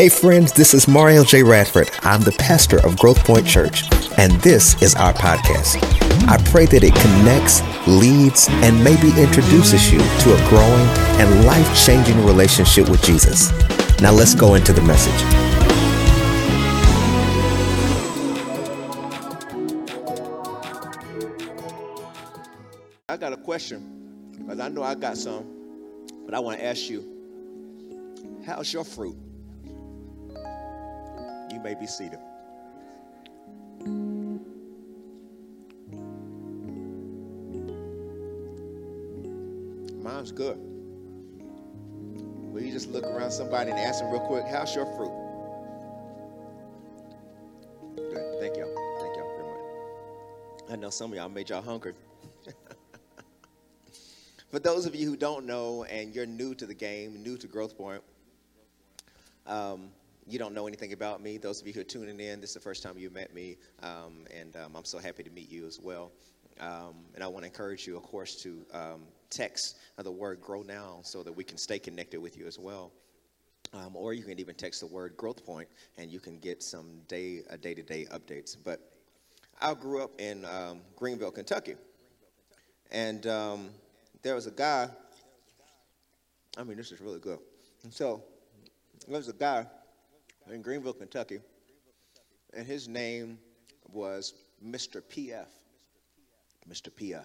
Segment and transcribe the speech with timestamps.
[0.00, 1.42] Hey friends, this is Mario J.
[1.42, 1.90] Radford.
[2.00, 3.82] I'm the pastor of Growth Point Church,
[4.16, 5.76] and this is our podcast.
[6.26, 10.86] I pray that it connects, leads, and maybe introduces you to a growing
[11.20, 13.50] and life changing relationship with Jesus.
[14.00, 15.12] Now let's go into the message.
[23.06, 25.44] I got a question because I know I got some,
[26.24, 27.04] but I want to ask you
[28.46, 29.18] how's your fruit?
[31.50, 32.20] You may be seated.
[40.02, 40.58] Mine's good.
[42.52, 45.12] Will you just look around somebody and ask them real quick, how's your fruit?
[47.96, 48.40] Good.
[48.40, 48.74] Thank y'all.
[49.00, 50.72] Thank y'all very much.
[50.72, 51.94] I know some of y'all made y'all hungry.
[54.50, 57.46] For those of you who don't know and you're new to the game, new to
[57.46, 58.02] Growth Point,
[59.46, 59.90] um,
[60.26, 61.38] you don't know anything about me.
[61.38, 63.56] Those of you who are tuning in, this is the first time you met me,
[63.82, 66.12] um, and um, I'm so happy to meet you as well.
[66.60, 70.62] Um, and I want to encourage you, of course, to um, text the word grow
[70.62, 72.92] now so that we can stay connected with you as well.
[73.72, 77.02] Um, or you can even text the word growth point and you can get some
[77.08, 78.56] day uh, day-to-day updates.
[78.62, 78.80] But
[79.60, 81.76] I grew up in um, Greenville, Kentucky.
[82.90, 83.22] And
[84.22, 84.88] there was a guy,
[86.58, 87.38] I mean, this is really good.
[87.84, 88.22] And so
[89.06, 89.66] there was a guy
[90.52, 91.40] in Greenville, Kentucky,
[92.54, 93.38] and his name
[93.92, 94.34] was
[94.64, 95.02] Mr.
[95.02, 95.46] PF.
[96.68, 96.90] Mr.
[96.90, 97.24] PF.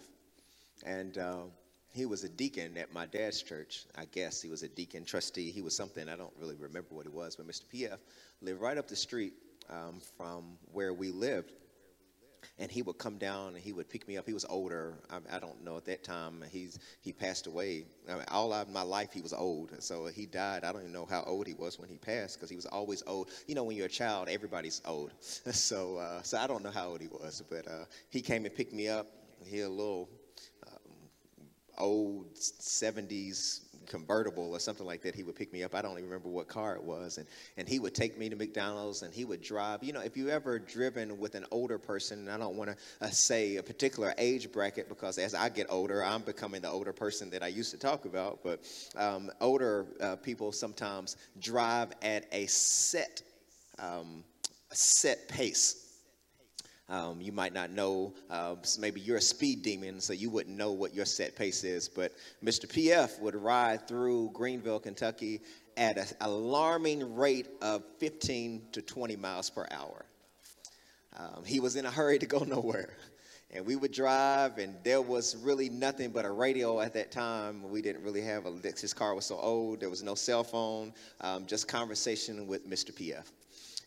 [0.85, 1.43] And uh,
[1.91, 3.85] he was a deacon at my dad's church.
[3.95, 5.51] I guess he was a deacon trustee.
[5.51, 7.63] He was something, I don't really remember what he was, but Mr.
[7.73, 7.97] PF
[8.41, 9.33] lived right up the street
[9.69, 11.51] um, from where we lived
[12.59, 14.25] and he would come down and he would pick me up.
[14.25, 14.95] He was older.
[15.09, 16.43] I, I don't know at that time.
[16.51, 17.85] He's he passed away.
[18.09, 19.71] I mean, all of my life he was old.
[19.81, 20.63] So he died.
[20.63, 23.03] I don't even know how old he was when he passed because he was always
[23.07, 23.29] old.
[23.47, 25.11] You know, when you're a child, everybody's old.
[25.21, 28.53] so uh, so I don't know how old he was, but uh, he came and
[28.53, 29.07] picked me up.
[29.45, 30.09] He a little
[30.67, 31.09] um,
[31.77, 35.16] old 70s convertible or something like that.
[35.16, 35.75] He would pick me up.
[35.75, 37.18] I don't even remember what car it was.
[37.18, 39.84] And, and he would take me to McDonald's and he would drive.
[39.84, 42.78] You know, if you ever driven with an older person, and I don't want to
[43.06, 46.94] uh, say a particular age bracket because as I get older, I'm becoming the older
[46.94, 48.40] person that I used to talk about.
[48.44, 48.62] But
[48.97, 53.22] um, older uh, people sometimes drive at a set,
[53.79, 54.24] um,
[54.72, 55.84] a set pace.
[56.88, 60.72] Um, you might not know, uh, maybe you're a speed demon, so you wouldn't know
[60.72, 61.90] what your set pace is.
[61.90, 62.13] But
[62.44, 62.68] Mr.
[62.68, 65.41] PF would ride through Greenville, Kentucky
[65.78, 70.06] at an alarming rate of 15 to 20 miles per hour.
[71.18, 72.95] Um, he was in a hurry to go nowhere.
[73.51, 77.68] And we would drive, and there was really nothing but a radio at that time.
[77.69, 80.94] We didn't really have a, his car was so old, there was no cell phone,
[81.22, 82.91] um, just conversation with Mr.
[82.91, 83.31] PF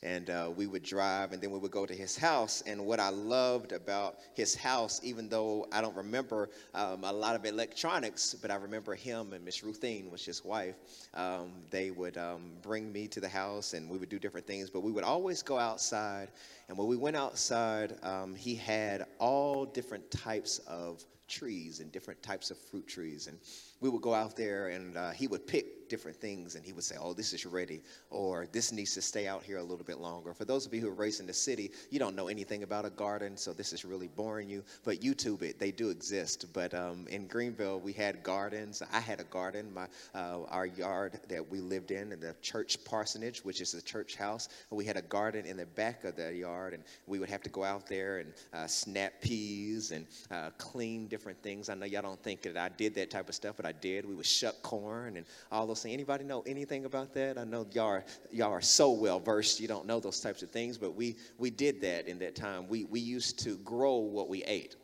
[0.03, 2.63] and uh, we would drive and then we would go to his house.
[2.67, 7.35] And what i loved about his house even though i don't remember um, a lot
[7.35, 10.77] of electronics but i remember him and miss ruthine was his wife
[11.15, 14.71] um, they would um, bring me to the house and we would do different things.
[14.71, 16.29] But we would always go outside.
[16.69, 22.23] And when we went outside um, he had all different types of trees and different
[22.23, 23.27] types of fruit trees.
[23.27, 23.39] And
[23.81, 26.85] we would go out there and uh, he would pick different things and he would
[26.85, 29.99] say, Oh, this is ready, or this needs to stay out here a little bit
[29.99, 30.35] longer.
[30.35, 32.85] For those of you who are raised in the city, you don't know anything about
[32.85, 36.47] a garden, so this is really boring you, but YouTube it, they do exist.
[36.53, 38.83] But um, in Greenville, we had gardens.
[38.93, 42.83] I had a garden, my, uh, our yard that we lived in, in the church
[42.85, 44.49] parsonage, which is the church house.
[44.71, 47.51] We had a garden in the back of the yard, and we would have to
[47.51, 51.69] go out there and uh, snap peas and uh, clean different things.
[51.69, 54.07] I know y'all don't think that I did that type of stuff, but I did.
[54.07, 55.95] We would shuck corn and all those things.
[55.95, 57.39] Anybody know anything about that?
[57.39, 59.61] I know y'all are, y'all are so well versed.
[59.61, 62.69] You don't know those types of things, but we we did that in that time.
[62.69, 64.77] We we used to grow what we ate.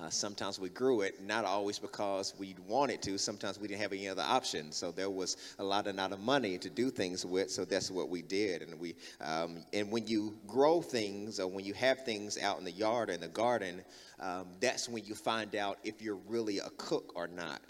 [0.00, 3.18] Uh, sometimes we grew it, not always because we wanted to.
[3.18, 4.72] Sometimes we didn't have any other option.
[4.72, 7.50] So there was a lot not of money to do things with.
[7.50, 8.62] So that's what we did.
[8.62, 12.64] And we um, and when you grow things or when you have things out in
[12.64, 13.82] the yard or in the garden,
[14.20, 17.60] um, that's when you find out if you're really a cook or not.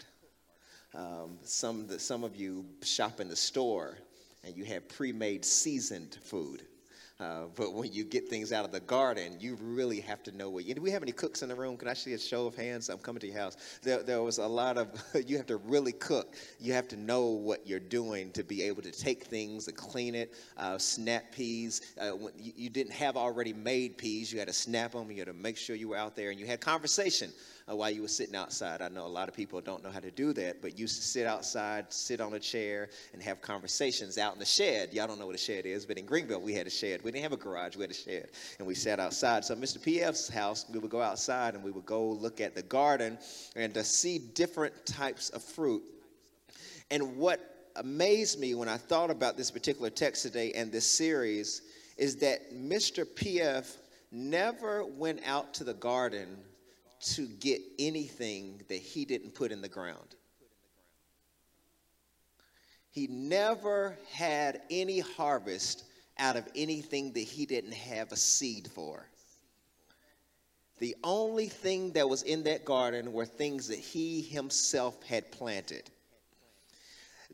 [0.93, 3.97] Um, some, some of you shop in the store
[4.43, 6.63] and you have pre made seasoned food.
[7.21, 10.49] Uh, but when you get things out of the garden, you really have to know
[10.49, 10.73] what you.
[10.73, 11.77] Do we have any cooks in the room?
[11.77, 12.89] Can I see a show of hands?
[12.89, 13.57] I'm coming to your house.
[13.83, 14.89] There, there was a lot of.
[15.27, 16.35] you have to really cook.
[16.59, 20.15] You have to know what you're doing to be able to take things and clean
[20.15, 20.33] it.
[20.57, 21.93] Uh, snap peas.
[22.01, 24.33] Uh, when you, you didn't have already made peas.
[24.33, 25.11] You had to snap them.
[25.11, 27.31] You had to make sure you were out there, and you had conversation
[27.69, 28.81] uh, while you were sitting outside.
[28.81, 31.07] I know a lot of people don't know how to do that, but used to
[31.07, 34.93] sit outside, sit on a chair, and have conversations out in the shed.
[34.93, 37.01] Y'all don't know what a shed is, but in Greenville we had a shed.
[37.03, 38.29] We didn't have a garage, we had a shed,
[38.59, 39.45] and we sat outside.
[39.45, 39.79] So Mr.
[39.79, 43.17] PF's house, we would go outside and we would go look at the garden
[43.55, 45.83] and to see different types of fruit.
[46.89, 51.61] And what amazed me when I thought about this particular text today and this series
[51.97, 53.05] is that Mr.
[53.05, 53.77] PF
[54.11, 56.37] never went out to the garden
[57.01, 60.15] to get anything that he didn't put in the ground.
[62.91, 65.85] He never had any harvest
[66.19, 69.05] out of anything that he didn't have a seed for.
[70.79, 75.89] The only thing that was in that garden were things that he himself had planted.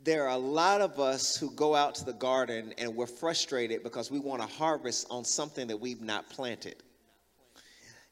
[0.04, 3.84] There are a lot of us who go out to the garden and we're frustrated
[3.84, 6.76] because we want to harvest on something that we've not planted.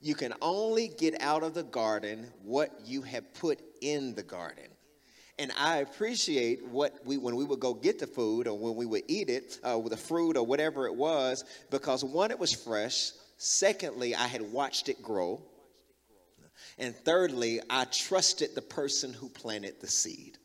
[0.05, 4.67] You can only get out of the garden what you have put in the garden.
[5.39, 8.85] And I appreciate what we when we would go get the food or when we
[8.85, 12.53] would eat it uh, with the fruit or whatever it was, because one, it was
[12.53, 13.13] fresh.
[13.37, 15.41] Secondly, I had watched it grow.
[16.77, 20.37] And thirdly, I trusted the person who planted the seed.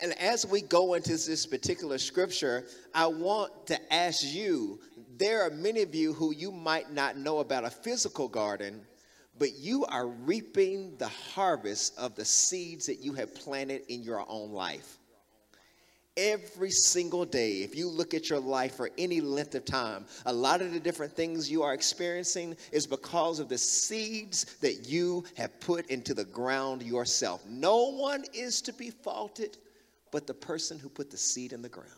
[0.00, 4.80] And as we go into this particular scripture, I want to ask you
[5.16, 8.80] there are many of you who you might not know about a physical garden,
[9.38, 14.24] but you are reaping the harvest of the seeds that you have planted in your
[14.28, 14.98] own life.
[16.16, 20.32] Every single day, if you look at your life for any length of time, a
[20.32, 25.24] lot of the different things you are experiencing is because of the seeds that you
[25.36, 27.46] have put into the ground yourself.
[27.46, 29.58] No one is to be faulted
[30.10, 31.90] but the person who put the seed in the ground.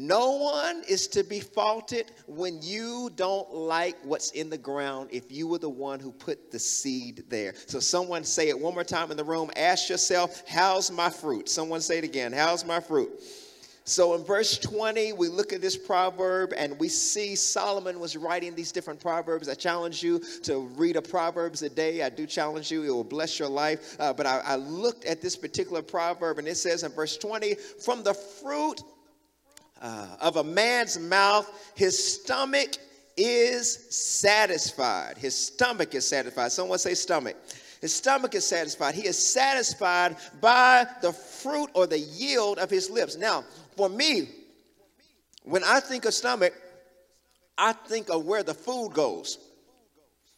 [0.00, 5.32] No one is to be faulted when you don't like what's in the ground if
[5.32, 7.52] you were the one who put the seed there.
[7.66, 9.50] So, someone say it one more time in the room.
[9.56, 11.48] Ask yourself, How's my fruit?
[11.48, 12.32] Someone say it again.
[12.32, 13.10] How's my fruit?
[13.88, 18.54] So in verse 20, we look at this proverb and we see Solomon was writing
[18.54, 19.48] these different proverbs.
[19.48, 22.02] I challenge you to read a Proverbs a day.
[22.02, 23.96] I do challenge you, it will bless your life.
[23.98, 27.54] Uh, but I, I looked at this particular proverb and it says in verse 20,
[27.82, 28.82] From the fruit
[29.80, 32.76] uh, of a man's mouth, his stomach
[33.16, 35.16] is satisfied.
[35.16, 36.52] His stomach is satisfied.
[36.52, 37.36] Someone say stomach.
[37.80, 38.94] His stomach is satisfied.
[38.94, 43.16] He is satisfied by the fruit or the yield of his lips.
[43.16, 43.44] Now,
[43.78, 44.28] for me,
[45.44, 46.52] when I think of stomach,
[47.56, 49.38] I think of where the food goes.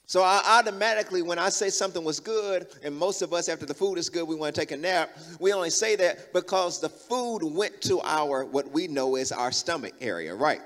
[0.05, 3.73] So I automatically, when I say something was good, and most of us, after the
[3.73, 6.91] food is good, we want to take a nap, we only say that because the
[6.91, 10.61] food went to our, what we know is our stomach area, right?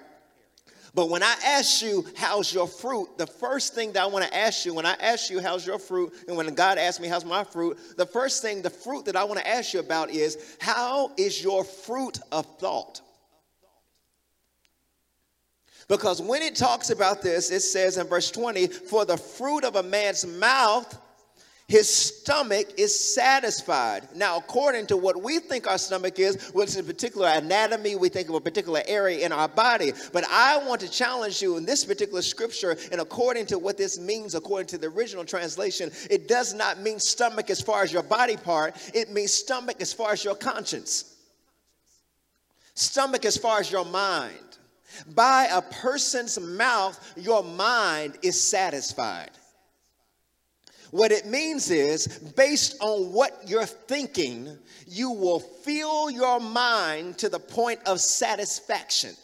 [0.94, 3.18] But when I ask you, how's your fruit?
[3.18, 5.80] The first thing that I want to ask you, when I ask you, how's your
[5.80, 6.12] fruit?
[6.28, 7.76] And when God asks me, how's my fruit?
[7.96, 11.42] The first thing, the fruit that I want to ask you about is, how is
[11.42, 13.00] your fruit of thought?
[15.88, 19.74] Because when it talks about this, it says in verse 20, for the fruit of
[19.76, 20.96] a man's mouth,
[21.66, 24.06] his stomach is satisfied.
[24.14, 28.10] Now, according to what we think our stomach is, which is a particular anatomy, we
[28.10, 29.92] think of a particular area in our body.
[30.12, 33.98] But I want to challenge you in this particular scripture, and according to what this
[33.98, 38.02] means, according to the original translation, it does not mean stomach as far as your
[38.02, 41.16] body part, it means stomach as far as your conscience,
[42.74, 44.36] stomach as far as your mind.
[45.14, 49.30] By a person's mouth, your mind is satisfied.
[50.94, 57.28] What it means is, based on what you're thinking, you will fill your mind to
[57.28, 59.16] the point of satisfaction,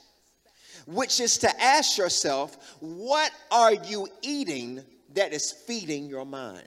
[0.89, 4.83] which is to ask yourself, what are you eating
[5.15, 6.67] that is feeding your mind?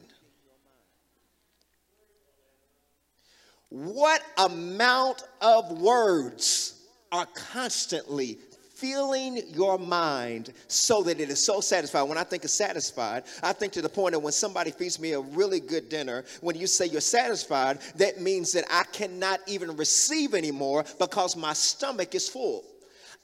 [3.68, 6.82] What amount of words
[7.12, 8.38] are constantly
[8.74, 12.04] filling your mind so that it is so satisfied.
[12.04, 15.14] When I think of satisfied, I think to the point of when somebody feeds me
[15.14, 19.78] a really good dinner, when you say you're satisfied, that means that I cannot even
[19.78, 22.64] receive anymore because my stomach is full.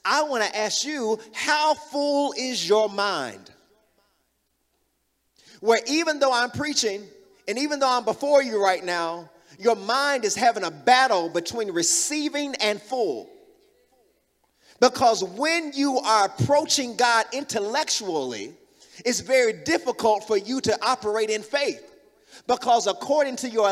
[0.04, 3.50] I want to ask you, how full is your mind?
[5.60, 7.02] Where even though I'm preaching,
[7.46, 9.28] and even though I'm before you right now,
[9.58, 13.28] your mind is having a battle between receiving and full.
[14.80, 18.54] Because when you are approaching God intellectually,
[19.04, 21.86] it's very difficult for you to operate in faith.
[22.46, 23.70] Because according to your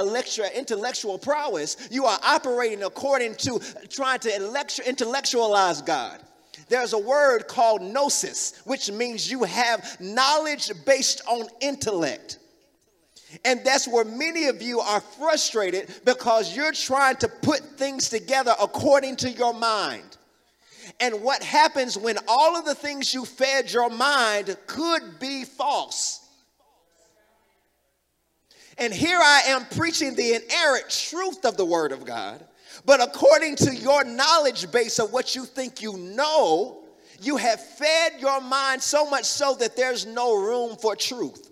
[0.55, 6.21] intellectual prowess, you are operating according to trying to intellectualize God.
[6.69, 12.39] There's a word called gnosis, which means you have knowledge based on intellect.
[13.45, 18.55] And that's where many of you are frustrated because you're trying to put things together
[18.61, 20.18] according to your mind.
[21.01, 26.25] And what happens when all of the things you fed your mind could be false?
[28.79, 32.45] And here I am preaching the inerrant truth of the Word of God.
[32.85, 36.85] But according to your knowledge base of what you think you know,
[37.21, 41.51] you have fed your mind so much so that there's no room for truth.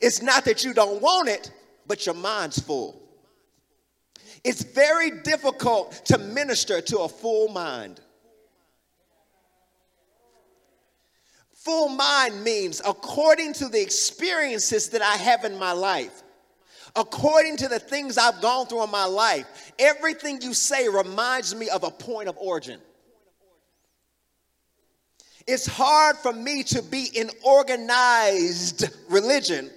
[0.00, 1.50] It's not that you don't want it,
[1.86, 3.02] but your mind's full.
[4.42, 8.00] It's very difficult to minister to a full mind.
[11.54, 16.22] Full mind means according to the experiences that I have in my life,
[16.96, 21.68] according to the things I've gone through in my life, everything you say reminds me
[21.68, 22.80] of a point of origin.
[25.46, 29.70] It's hard for me to be in organized religion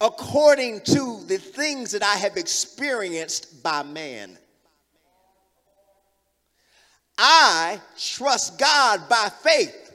[0.00, 4.38] according to the things that I have experienced by man.
[7.18, 9.86] I trust God by faith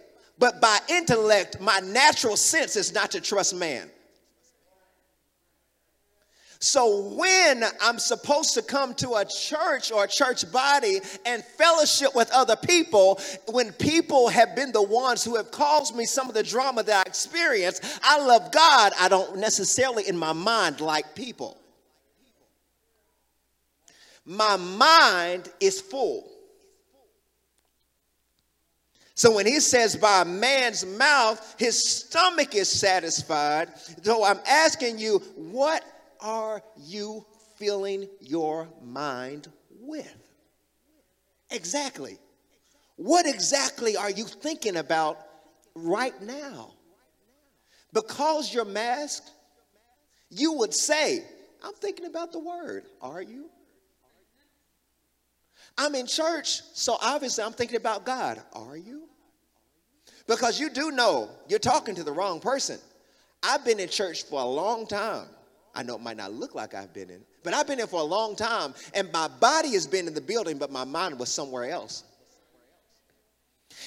[0.42, 3.92] but by intellect, my natural sense is not to trust man.
[6.64, 12.14] So when I'm supposed to come to a church or a church body and fellowship
[12.14, 16.36] with other people, when people have been the ones who have caused me some of
[16.36, 18.94] the drama that I experience, I love God.
[19.00, 21.58] I don't necessarily in my mind like people.
[24.24, 26.30] My mind is full.
[29.16, 33.70] So when he says by a man's mouth, his stomach is satisfied.
[34.04, 35.84] So I'm asking you, what
[36.22, 37.26] are you
[37.58, 39.48] filling your mind
[39.80, 40.16] with?
[41.50, 42.18] Exactly.
[42.96, 45.18] What exactly are you thinking about
[45.76, 46.74] right now?
[47.94, 49.32] Because you're masked,
[50.30, 51.26] you would say,
[51.64, 52.86] I'm thinking about the word.
[53.02, 53.50] Are you?
[55.78, 58.42] I'm in church, so obviously I'm thinking about God.
[58.54, 59.08] Are you?
[60.28, 62.80] Because you do know you're talking to the wrong person.
[63.44, 65.28] I've been in church for a long time.
[65.74, 68.02] I know it might not look like I've been in, but I've been in for
[68.02, 71.30] a long time, and my body has been in the building, but my mind was
[71.30, 72.04] somewhere else.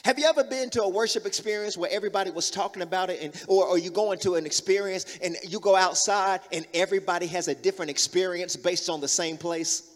[0.05, 3.45] Have you ever been to a worship experience where everybody was talking about it, and,
[3.49, 7.55] or, or you go into an experience and you go outside and everybody has a
[7.55, 9.94] different experience based on the same place?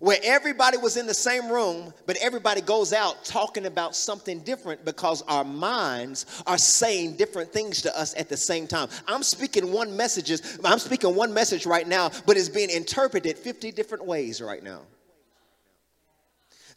[0.00, 4.84] Where everybody was in the same room, but everybody goes out talking about something different
[4.84, 8.88] because our minds are saying different things to us at the same time.
[9.06, 13.70] I'm speaking one messages, I'm speaking one message right now, but it's being interpreted 50
[13.72, 14.80] different ways right now.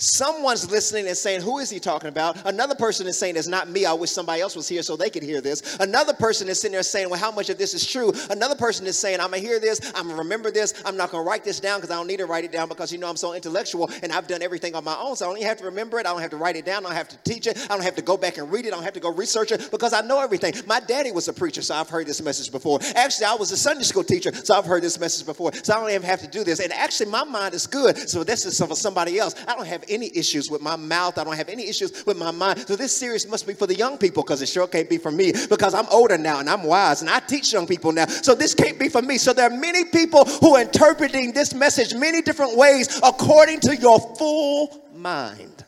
[0.03, 2.45] Someone's listening and saying, Who is he talking about?
[2.45, 3.85] Another person is saying, It's not me.
[3.85, 5.77] I wish somebody else was here so they could hear this.
[5.79, 8.11] Another person is sitting there saying, Well, how much of this is true?
[8.29, 9.79] Another person is saying, I'm going to hear this.
[9.95, 10.73] I'm going to remember this.
[10.85, 12.67] I'm not going to write this down because I don't need to write it down
[12.67, 15.15] because you know I'm so intellectual and I've done everything on my own.
[15.15, 16.05] So I don't even have to remember it.
[16.05, 16.85] I don't have to write it down.
[16.85, 17.57] I don't have to teach it.
[17.69, 18.73] I don't have to go back and read it.
[18.73, 20.53] I don't have to go research it because I know everything.
[20.67, 22.79] My daddy was a preacher, so I've heard this message before.
[22.95, 25.53] Actually, I was a Sunday school teacher, so I've heard this message before.
[25.63, 26.59] So I don't even have to do this.
[26.59, 28.09] And actually, my mind is good.
[28.09, 29.35] So this is for somebody else.
[29.47, 31.17] I don't have any issues with my mouth.
[31.17, 32.59] I don't have any issues with my mind.
[32.67, 35.11] So this series must be for the young people because it sure can't be for
[35.11, 38.05] me because I'm older now and I'm wise and I teach young people now.
[38.07, 39.17] So this can't be for me.
[39.17, 43.75] So there are many people who are interpreting this message many different ways according to
[43.75, 45.65] your full mind.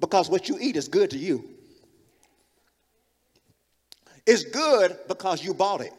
[0.00, 1.48] Because what you eat is good to you.
[4.26, 5.92] It's good because you bought it.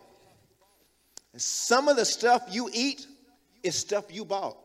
[1.38, 3.06] Some of the stuff you eat
[3.63, 4.58] is stuff you bought.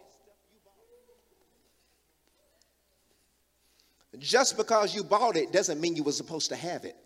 [4.19, 6.97] Just because you bought it doesn't mean you were supposed to have it.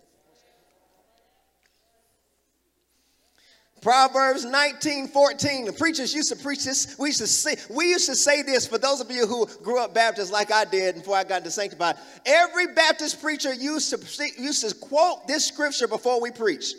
[3.81, 5.65] Proverbs 19, 14.
[5.65, 6.97] The preachers used to preach this.
[6.97, 9.79] We used to say, we used to say this for those of you who grew
[9.79, 11.95] up Baptist like I did before I got into sanctified.
[12.25, 16.75] Every Baptist preacher used to, used to quote this scripture before we preached.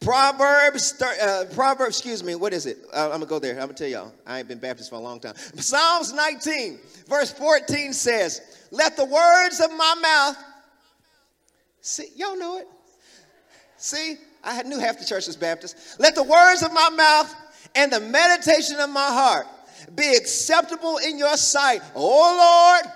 [0.00, 2.78] Proverbs, uh, Proverbs, excuse me, what is it?
[2.92, 3.52] Uh, I'm gonna go there.
[3.54, 4.12] I'm gonna tell y'all.
[4.26, 5.34] I ain't been Baptist for a long time.
[5.36, 10.36] Psalms 19, verse 14 says, Let the words of my mouth,
[11.80, 12.66] see, y'all know it.
[13.78, 15.98] See, I knew half the church was Baptist.
[15.98, 17.34] Let the words of my mouth
[17.74, 19.46] and the meditation of my heart
[19.94, 22.92] be acceptable in your sight, O Lord,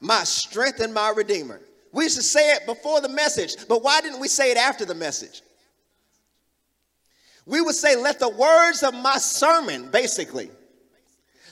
[0.00, 1.60] my strength and my redeemer.
[1.92, 4.84] We used to say it before the message, but why didn't we say it after
[4.84, 5.42] the message?
[7.48, 10.50] We would say, let the words of my sermon, basically,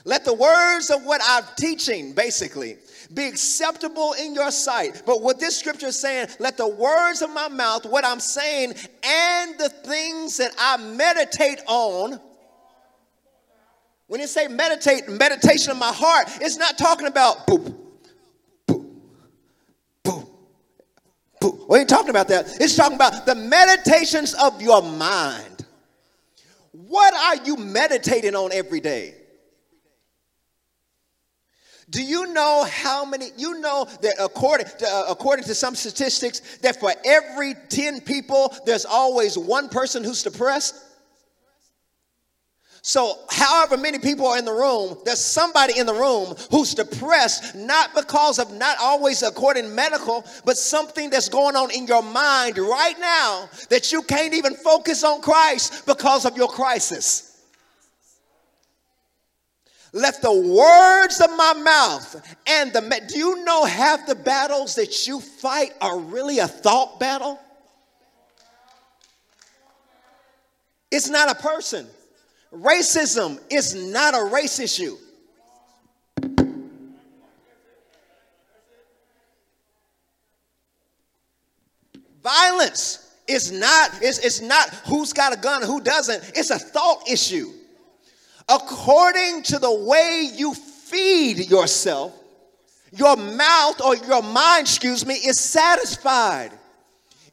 [0.05, 2.77] let the words of what I'm teaching, basically,
[3.15, 5.01] be acceptable in your sight.
[5.07, 8.75] But what this scripture is saying, let the words of my mouth, what I'm saying,
[9.03, 12.19] and the things that I meditate on.
[14.05, 17.75] When you say meditate, meditation of my heart, it's not talking about boop,
[18.67, 18.85] boop,
[20.03, 20.29] boop,
[21.41, 21.67] boop.
[21.67, 22.61] We ain't talking about that.
[22.61, 25.56] It's talking about the meditations of your mind.
[26.85, 29.15] What are you meditating on every day?
[31.89, 33.29] Do you know how many?
[33.35, 38.53] You know that according to, uh, according to some statistics, that for every 10 people,
[38.67, 40.75] there's always one person who's depressed?
[42.87, 47.53] So, however many people are in the room, there's somebody in the room who's depressed,
[47.53, 52.57] not because of not always according medical, but something that's going on in your mind
[52.57, 57.43] right now that you can't even focus on Christ because of your crisis.
[59.91, 65.05] Let the words of my mouth and the do you know half the battles that
[65.05, 67.37] you fight are really a thought battle?
[70.89, 71.85] It's not a person.
[72.57, 74.97] Racism is not a race issue.
[82.23, 86.31] Violence is not, it's, it's not who's got a gun, who doesn't.
[86.35, 87.51] It's a thought issue
[88.49, 92.13] according to the way you feed yourself,
[92.91, 96.51] your mouth or your mind, excuse me, is satisfied.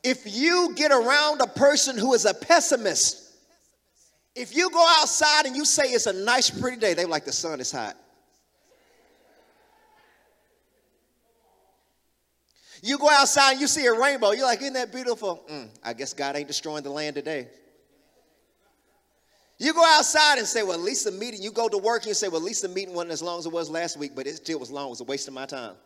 [0.02, 3.23] If you get around a person who is a pessimist,
[4.34, 7.32] if you go outside and you say it's a nice, pretty day, they like the
[7.32, 7.96] sun is hot.
[12.82, 15.42] You go outside and you see a rainbow, you're like, isn't that beautiful?
[15.50, 17.48] Mm, I guess God ain't destroying the land today.
[19.56, 22.08] You go outside and say, well, at least the meeting, you go to work and
[22.08, 24.12] you say, well, at least the meeting wasn't as long as it was last week,
[24.14, 24.88] but it still was long.
[24.88, 25.76] It was a waste of my time.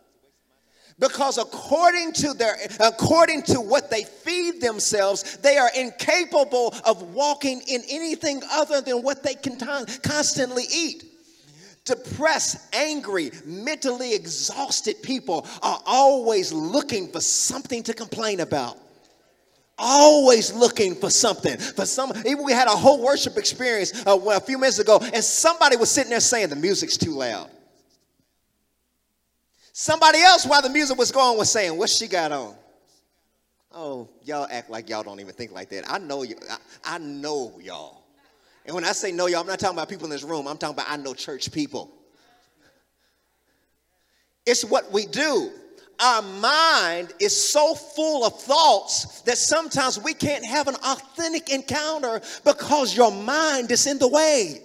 [0.99, 7.63] Because according to their according to what they feed themselves, they are incapable of walking
[7.69, 9.59] in anything other than what they can
[10.03, 11.05] constantly eat.
[11.85, 18.77] Depressed, angry, mentally exhausted people are always looking for something to complain about.
[19.79, 21.57] Always looking for something.
[21.57, 25.23] For some even we had a whole worship experience uh, a few minutes ago and
[25.23, 27.49] somebody was sitting there saying the music's too loud
[29.79, 32.57] somebody else while the music was going was saying what's she got on?
[33.71, 35.85] Oh y'all act like y'all don't even think like that.
[35.89, 38.03] I know you I, I know y'all.
[38.67, 40.49] And when i say know y'all i'm not talking about people in this room.
[40.49, 41.93] I'm talking about i know church people.
[44.47, 45.53] It's what we do.
[46.01, 52.21] Our mind is so full of thoughts that sometimes we can't have an authentic encounter
[52.45, 54.61] because your mind is in the way.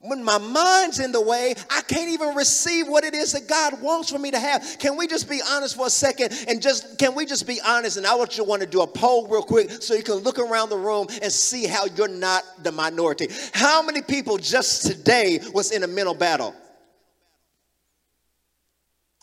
[0.00, 3.80] When my mind's in the way, I can't even receive what it is that God
[3.80, 4.76] wants for me to have.
[4.78, 7.96] Can we just be honest for a second and just can we just be honest?
[7.96, 10.16] And I want you to want to do a poll real quick so you can
[10.16, 13.28] look around the room and see how you're not the minority.
[13.54, 16.54] How many people just today was in a mental battle?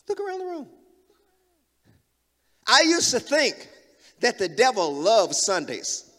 [0.10, 0.68] Look around the room.
[2.68, 3.70] I used to think
[4.22, 6.10] that the devil loves Sundays.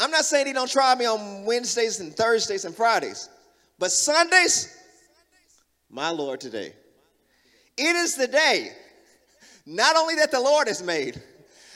[0.00, 3.28] I'm not saying he don't try me on Wednesdays and Thursdays and Fridays,
[3.78, 4.74] but Sundays,
[5.90, 6.72] my Lord, today.
[7.76, 8.72] It is the day,
[9.66, 11.20] not only that the Lord has made,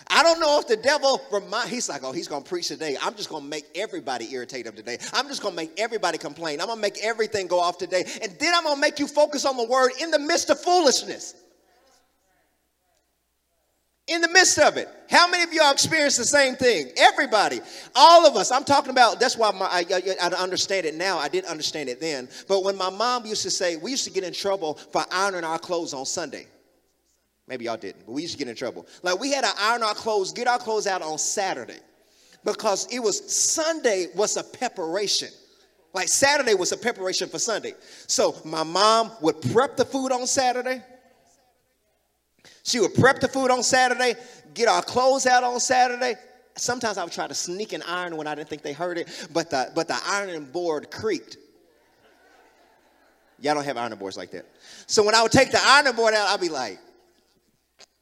[0.09, 2.97] I don't know if the devil remind, he's like, oh, he's gonna preach today.
[3.03, 4.99] I'm just gonna make everybody irritate him today.
[5.13, 6.61] I'm just gonna make everybody complain.
[6.61, 8.05] I'm gonna make everything go off today.
[8.23, 11.35] And then I'm gonna make you focus on the word in the midst of foolishness.
[14.07, 14.89] In the midst of it.
[15.09, 16.91] How many of y'all experienced the same thing?
[16.97, 17.61] Everybody.
[17.95, 18.51] All of us.
[18.51, 21.17] I'm talking about, that's why my, I, I, I understand it now.
[21.19, 22.29] I didn't understand it then.
[22.47, 25.45] But when my mom used to say, we used to get in trouble for ironing
[25.45, 26.47] our clothes on Sunday.
[27.47, 28.87] Maybe y'all didn't, but we used to get in trouble.
[29.03, 31.79] Like we had to iron our clothes, get our clothes out on Saturday
[32.43, 35.29] because it was Sunday was a preparation.
[35.93, 37.75] Like Saturday was a preparation for Sunday.
[38.07, 40.83] So my mom would prep the food on Saturday.
[42.65, 44.15] She would prep the food on Saturday,
[44.55, 46.15] get our clothes out on Saturday.
[46.57, 49.29] Sometimes I would try to sneak an iron when I didn't think they heard it,
[49.33, 51.37] but the, but the ironing board creaked.
[53.39, 54.47] Y'all don't have ironing boards like that.
[54.87, 56.79] So when I would take the ironing board out, I'd be like,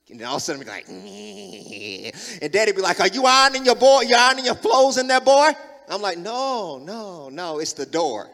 [0.08, 3.64] And then all of a sudden, be like, and daddy'd be like, Are you ironing
[3.64, 4.02] your boy?
[4.02, 5.50] You ironing your clothes in there, boy?
[5.88, 8.30] I'm like, No, no, no, it's the door.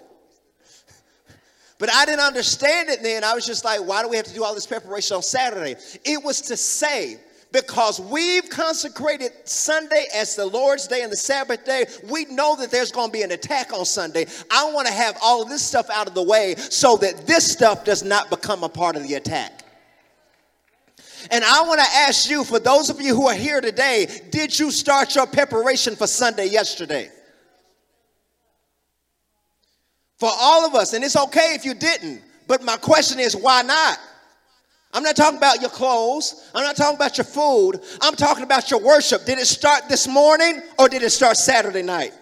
[1.79, 3.23] But I didn't understand it then.
[3.23, 5.77] I was just like, Why do we have to do all this preparation on Saturday?
[6.05, 7.19] It was to say,
[7.53, 12.71] because we've consecrated Sunday as the Lord's day and the Sabbath day, we know that
[12.71, 14.27] there's going to be an attack on Sunday.
[14.51, 17.51] I want to have all of this stuff out of the way so that this
[17.51, 19.65] stuff does not become a part of the attack.
[21.31, 24.59] And I want to ask you, for those of you who are here today, did
[24.59, 27.11] you start your preparation for Sunday yesterday?
[30.19, 33.63] For all of us, and it's okay if you didn't, but my question is, why
[33.63, 33.99] not?
[34.93, 36.51] I'm not talking about your clothes.
[36.55, 37.81] I'm not talking about your food.
[38.01, 39.25] I'm talking about your worship.
[39.27, 42.13] Did it start this morning or did it start Saturday night?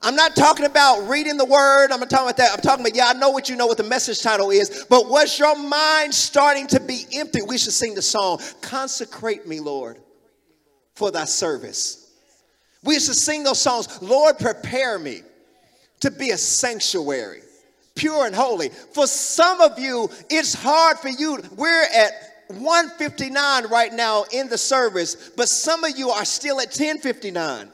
[0.00, 1.90] I'm not talking about reading the word.
[1.90, 2.52] I'm not talking about that.
[2.52, 5.08] I'm talking about, yeah, I know what you know what the message title is, but
[5.08, 7.40] was your mind starting to be empty?
[7.42, 9.98] We should sing the song, Consecrate Me, Lord,
[10.94, 12.12] for thy service.
[12.84, 15.22] We to sing those songs, Lord, prepare me
[16.00, 17.42] to be a sanctuary
[17.98, 18.68] pure and holy.
[18.68, 21.38] For some of you, it's hard for you.
[21.56, 22.12] We're at
[22.48, 27.70] 159 right now in the service, but some of you are still at 1059.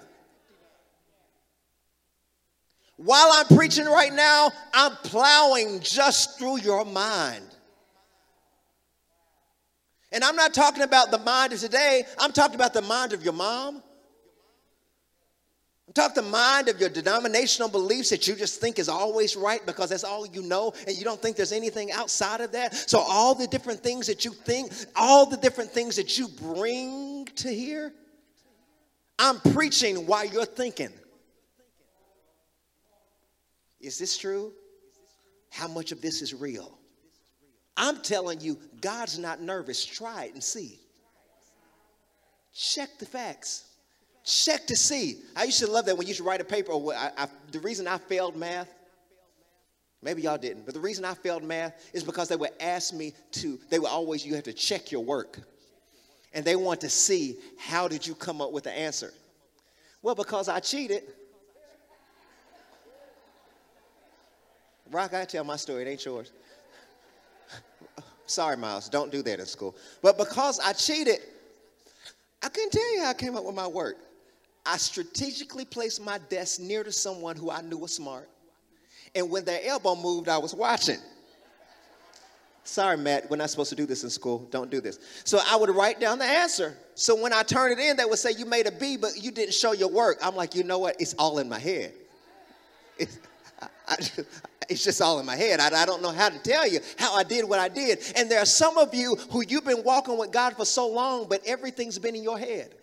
[2.97, 7.45] While I'm preaching right now, I'm plowing just through your mind.
[10.11, 13.25] And I'm not talking about the mind of today, I'm talking about the mind of
[13.25, 13.83] your mom,
[15.95, 19.91] Talk the mind of your denominational beliefs that you just think is always right because
[19.91, 22.75] that's all you know and you don't think there's anything outside of that.
[22.75, 27.27] So, all the different things that you think, all the different things that you bring
[27.37, 27.93] to here,
[29.21, 30.91] I'm preaching while you're thinking.
[33.81, 34.53] Is this true?
[35.53, 36.77] How much of this is real?
[37.77, 39.85] I'm telling you, God's not nervous.
[39.85, 40.81] Try it and see.
[42.53, 43.74] Check the facts.
[44.25, 45.19] Check to see.
[45.37, 46.73] I used to love that when you to write a paper.
[46.73, 48.73] I, I, the reason I failed math,
[50.03, 53.13] maybe y'all didn't, but the reason I failed math is because they would ask me
[53.33, 55.41] to, they would always, you have to check your work.
[56.33, 59.13] And they want to see how did you come up with the answer.
[60.03, 61.03] Well, because I cheated.
[64.91, 66.33] Rock, I tell my story, it ain't yours.
[68.27, 69.77] Sorry, Miles, don't do that in school.
[70.01, 71.19] But because I cheated,
[72.43, 73.97] I couldn't tell you how I came up with my work.
[74.67, 78.29] I strategically placed my desk near to someone who I knew was smart.
[79.15, 80.99] And when their elbow moved, I was watching.
[82.65, 84.49] Sorry, Matt, we're not supposed to do this in school.
[84.51, 84.99] Don't do this.
[85.25, 86.75] So I would write down the answer.
[86.95, 89.31] So when I turn it in, they would say, You made a B, but you
[89.31, 90.19] didn't show your work.
[90.23, 90.97] I'm like, You know what?
[90.99, 91.93] It's all in my head.
[92.99, 93.19] It's,
[93.61, 93.97] I, I,
[94.69, 95.61] it's just all in my head.
[95.61, 97.99] I, I don't know how to tell you how I did what I did.
[98.17, 101.29] And there are some of you who you've been walking with God for so long,
[101.29, 102.75] but everything's been in your head.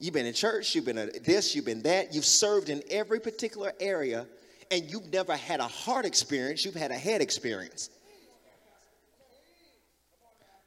[0.00, 3.72] You've been in church, you've been this, you've been that, you've served in every particular
[3.80, 4.26] area,
[4.70, 7.90] and you've never had a heart experience, you've had a head experience.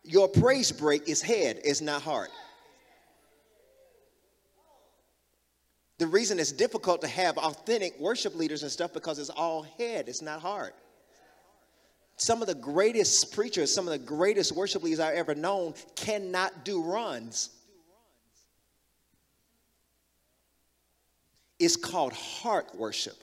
[0.04, 2.30] Your praise break is head, it's not heart.
[6.00, 10.10] The reason it's difficult to have authentic worship leaders and stuff because it's all head,
[10.10, 10.76] it's not heart.
[12.18, 16.66] Some of the greatest preachers, some of the greatest worship leaders I've ever known cannot
[16.66, 17.52] do runs.
[21.62, 23.14] It's called heart worship.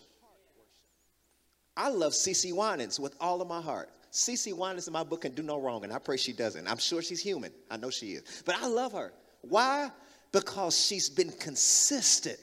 [1.77, 3.91] I love CeCe Winans with all of my heart.
[4.13, 6.69] CeCe Winans in my book can do no wrong, and I pray she doesn't.
[6.69, 7.51] I'm sure she's human.
[7.69, 8.45] I know she is.
[8.47, 9.13] But I love her.
[9.43, 9.91] Why?
[10.31, 12.39] Because she's been consistent.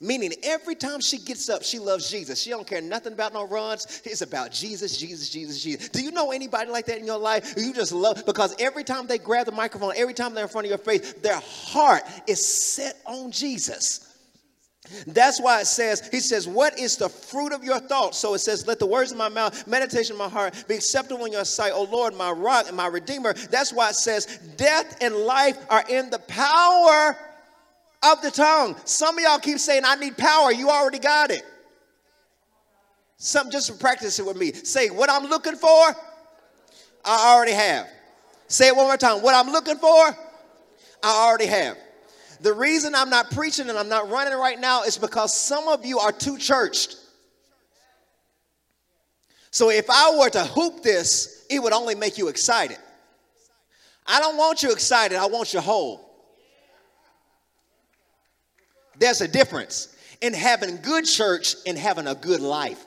[0.00, 2.42] Meaning every time she gets up, she loves Jesus.
[2.42, 4.02] She don't care nothing about no runs.
[4.04, 5.88] It's about Jesus, Jesus, Jesus, Jesus.
[5.90, 7.54] Do you know anybody like that in your life?
[7.56, 10.66] You just love because every time they grab the microphone, every time they're in front
[10.66, 14.11] of your face, their heart is set on Jesus.
[15.06, 18.18] That's why it says, he says, What is the fruit of your thoughts?
[18.18, 21.24] So it says, Let the words of my mouth, meditation of my heart be acceptable
[21.24, 23.32] in your sight, O Lord, my rock and my redeemer.
[23.32, 27.16] That's why it says, Death and life are in the power
[28.02, 28.76] of the tongue.
[28.84, 30.52] Some of y'all keep saying, I need power.
[30.52, 31.44] You already got it.
[33.18, 34.52] Some just practice it with me.
[34.52, 35.96] Say, What I'm looking for,
[37.04, 37.88] I already have.
[38.48, 39.22] Say it one more time.
[39.22, 40.16] What I'm looking for,
[41.04, 41.78] I already have.
[42.42, 45.86] The reason I'm not preaching and I'm not running right now is because some of
[45.86, 46.96] you are too churched.
[49.52, 52.78] So if I were to hoop this, it would only make you excited.
[54.06, 56.10] I don't want you excited, I want you whole.
[58.98, 62.84] There's a difference in having good church and having a good life.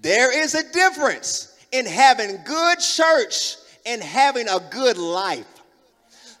[0.00, 5.46] There is a difference in having good church and having a good life.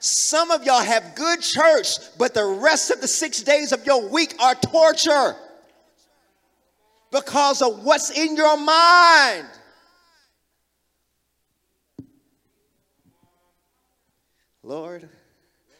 [0.04, 1.86] Some of y'all have good church,
[2.18, 5.36] but the rest of the six days of your week are torture
[7.12, 9.46] because of what's in your mind.
[14.64, 15.08] Lord,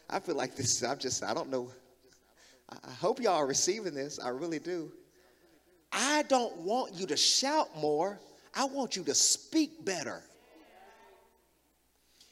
[0.09, 1.73] I feel like this, I'm just, I don't know.
[2.71, 4.21] I hope y'all are receiving this.
[4.21, 4.93] I really do.
[5.91, 8.21] I don't want you to shout more.
[8.55, 10.23] I want you to speak better.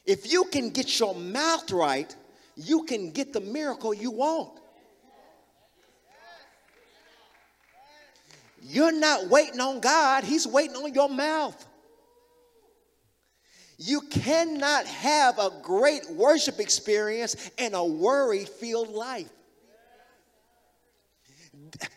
[0.05, 2.13] If you can get your mouth right,
[2.55, 4.59] you can get the miracle you want.
[8.63, 11.67] You're not waiting on God, He's waiting on your mouth.
[13.77, 19.29] You cannot have a great worship experience and a worry filled life.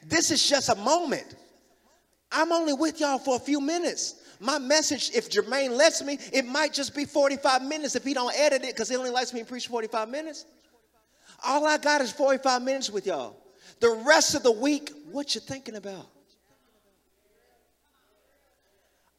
[0.06, 1.34] This is just a moment.
[2.32, 4.16] I'm only with y'all for a few minutes.
[4.40, 8.34] My message, if Jermaine lets me, it might just be 45 minutes if he don't
[8.34, 10.44] edit it because he only lets me preach 45 minutes.
[11.44, 13.36] All I got is 45 minutes with y'all.
[13.80, 16.06] The rest of the week, what you thinking about?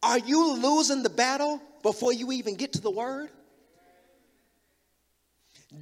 [0.01, 3.29] Are you losing the battle before you even get to the word?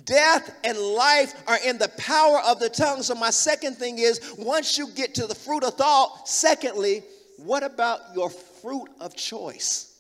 [0.06, 3.04] Death and life are in the power of the tongue.
[3.04, 7.04] So, my second thing is once you get to the fruit of thought, secondly,
[7.38, 8.30] what about your
[8.64, 10.00] fruit of choice?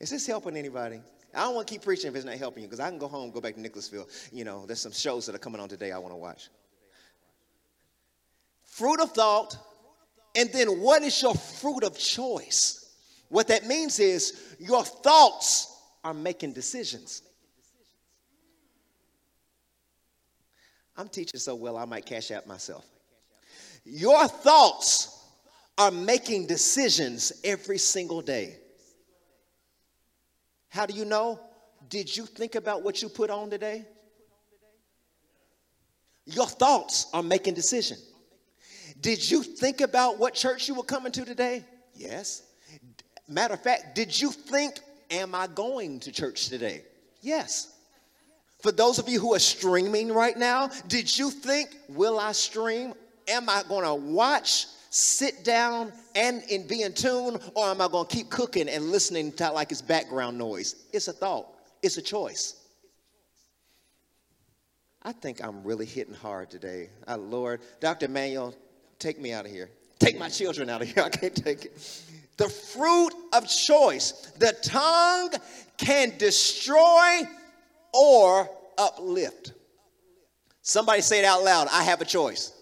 [0.00, 1.02] Is this helping anybody?
[1.34, 3.06] I don't want to keep preaching if it's not helping you because I can go
[3.06, 4.08] home, go back to Nicholasville.
[4.32, 6.48] You know, there's some shows that are coming on today I want to watch.
[8.64, 9.56] Fruit of thought,
[10.34, 12.96] and then what is your fruit of choice?
[13.28, 17.22] What that means is your thoughts are making decisions.
[20.96, 22.86] I'm teaching so well, I might cash out myself.
[23.92, 25.18] Your thoughts
[25.76, 28.54] are making decisions every single day.
[30.68, 31.40] How do you know?
[31.88, 33.84] Did you think about what you put on today?
[36.24, 37.96] Your thoughts are making decision.
[39.00, 41.64] Did you think about what church you were coming to today?
[41.92, 42.44] Yes.
[43.26, 44.78] Matter of fact, did you think,
[45.10, 46.82] am I going to church today?
[47.22, 47.74] Yes.
[48.62, 52.94] For those of you who are streaming right now, did you think, will I stream?
[53.30, 57.88] Am I going to watch, sit down, and, and be in tune, or am I
[57.88, 60.86] going to keep cooking and listening to like it's background noise?
[60.92, 61.46] It's a thought,
[61.82, 62.56] it's a choice.
[65.02, 66.90] I think I'm really hitting hard today.
[67.08, 68.08] Uh, Lord, Dr.
[68.08, 68.54] Manuel,
[68.98, 69.70] take me out of here.
[69.98, 71.02] Take my children out of here.
[71.06, 72.02] I can't take it.
[72.36, 74.32] The fruit of choice.
[74.38, 75.30] The tongue
[75.76, 77.22] can destroy
[77.92, 79.52] or uplift.
[80.62, 81.68] Somebody say it out loud.
[81.70, 82.52] I have a choice.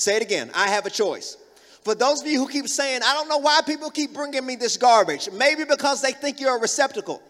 [0.00, 0.50] Say it again.
[0.54, 1.36] I have a choice.
[1.84, 4.56] For those of you who keep saying, I don't know why people keep bringing me
[4.56, 7.20] this garbage, maybe because they think you're a receptacle.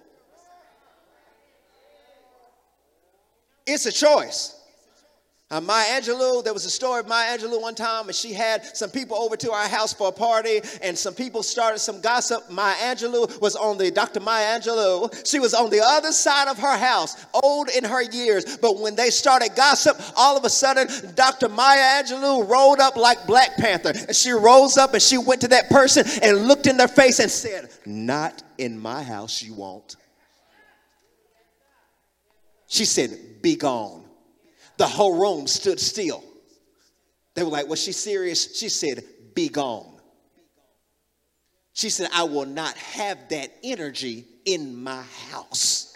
[3.66, 4.54] It's a choice.
[5.52, 8.64] Uh, Maya Angelou, there was a story of Maya Angelou one time, and she had
[8.76, 12.48] some people over to our house for a party, and some people started some gossip.
[12.48, 14.20] Maya Angelou was on the, Dr.
[14.20, 18.58] Maya Angelou, she was on the other side of her house, old in her years,
[18.58, 20.86] but when they started gossip, all of a sudden,
[21.16, 21.48] Dr.
[21.48, 25.48] Maya Angelou rolled up like Black Panther, and she rose up and she went to
[25.48, 29.96] that person and looked in their face and said, Not in my house, you won't.
[32.68, 33.99] She said, Be gone
[34.80, 36.24] the whole room stood still.
[37.34, 38.56] They were like, Was she serious?
[38.58, 40.00] She said, Be gone.
[41.74, 45.94] She said, I will not have that energy in my house.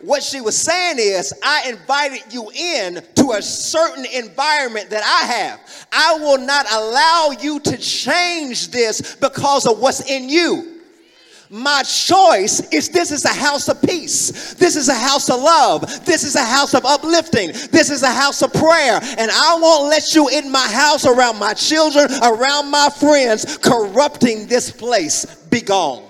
[0.00, 5.26] What she was saying is, I invited you in to a certain environment that I
[5.32, 5.86] have.
[5.92, 10.77] I will not allow you to change this because of what's in you.
[11.50, 14.54] My choice is this is a house of peace.
[14.54, 16.04] This is a house of love.
[16.04, 17.48] This is a house of uplifting.
[17.70, 19.00] This is a house of prayer.
[19.18, 24.46] And I won't let you in my house around my children, around my friends, corrupting
[24.46, 25.24] this place.
[25.50, 26.07] Be gone.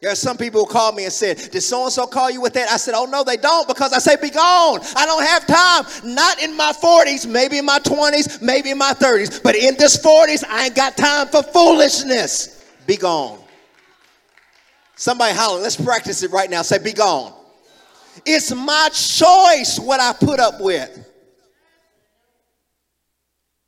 [0.00, 2.40] There are some people who called me and said, Did so and so call you
[2.40, 2.70] with that?
[2.70, 4.80] I said, Oh, no, they don't because I say, Be gone.
[4.96, 6.14] I don't have time.
[6.14, 9.42] Not in my 40s, maybe in my 20s, maybe in my 30s.
[9.42, 12.64] But in this 40s, I ain't got time for foolishness.
[12.86, 13.40] Be gone.
[14.96, 16.62] Somebody holler, let's practice it right now.
[16.62, 17.34] Say, Be gone.
[18.24, 21.06] It's my choice what I put up with.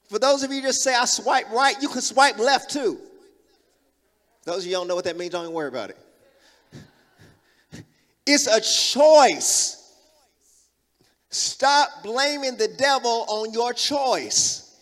[0.09, 2.99] For those of you just say, I swipe right, you can swipe left too.
[4.45, 5.99] Those of you don't know what that means, don't even worry about it.
[8.27, 9.79] It's a choice.
[11.31, 14.77] Stop blaming the devil on your choice.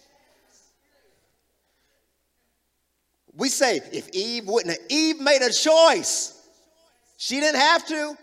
[3.35, 6.37] We say, if Eve wouldn't have, Eve made a choice.
[7.17, 8.17] She didn't have to.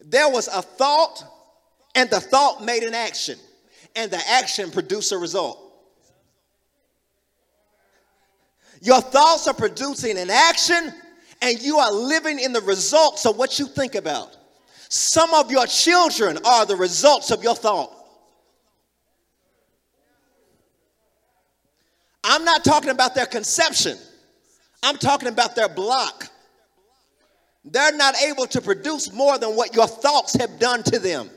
[0.00, 1.24] There was a thought,
[1.94, 3.38] and the thought made an action,
[3.96, 5.58] and the action produced a result.
[8.80, 10.92] Your thoughts are producing an action,
[11.40, 14.36] and you are living in the results of what you think about.
[14.88, 17.92] Some of your children are the results of your thought.
[22.24, 23.96] I'm not talking about their conception,
[24.82, 26.28] I'm talking about their block.
[27.64, 31.28] They're not able to produce more than what your thoughts have done to them.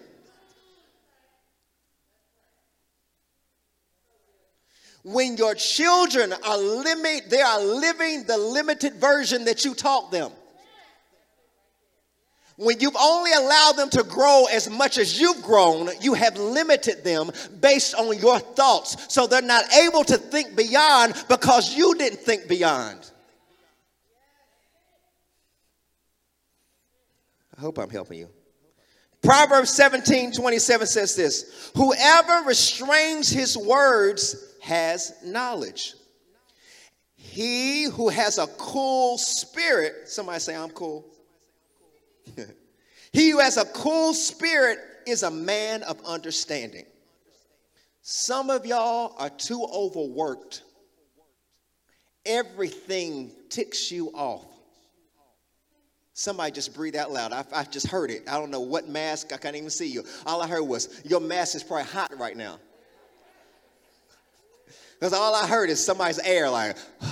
[5.03, 10.31] When your children are limit, they are living the limited version that you taught them
[12.61, 17.03] when you've only allowed them to grow as much as you've grown, you have limited
[17.03, 19.11] them based on your thoughts.
[19.11, 23.09] So they're not able to think beyond because you didn't think beyond.
[27.57, 28.29] I hope I'm helping you.
[29.23, 35.95] Proverbs 17 27 says this Whoever restrains his words has knowledge.
[37.15, 41.05] He who has a cool spirit, somebody say, I'm cool.
[43.11, 46.85] he who has a cool spirit is a man of understanding.
[48.01, 50.63] Some of y'all are too overworked.
[52.25, 54.45] Everything ticks you off.
[56.13, 57.31] Somebody just breathe out loud.
[57.31, 58.23] I, I, just heard it.
[58.27, 59.33] I don't know what mask.
[59.33, 60.03] I can't even see you.
[60.25, 62.59] All I heard was your mask is probably hot right now.
[65.01, 66.77] Because all I heard is somebody's air like.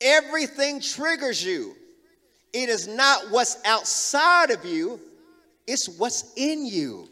[0.00, 1.76] Everything triggers you.
[2.52, 4.98] It is not what's outside of you,
[5.68, 7.08] it's what's in you.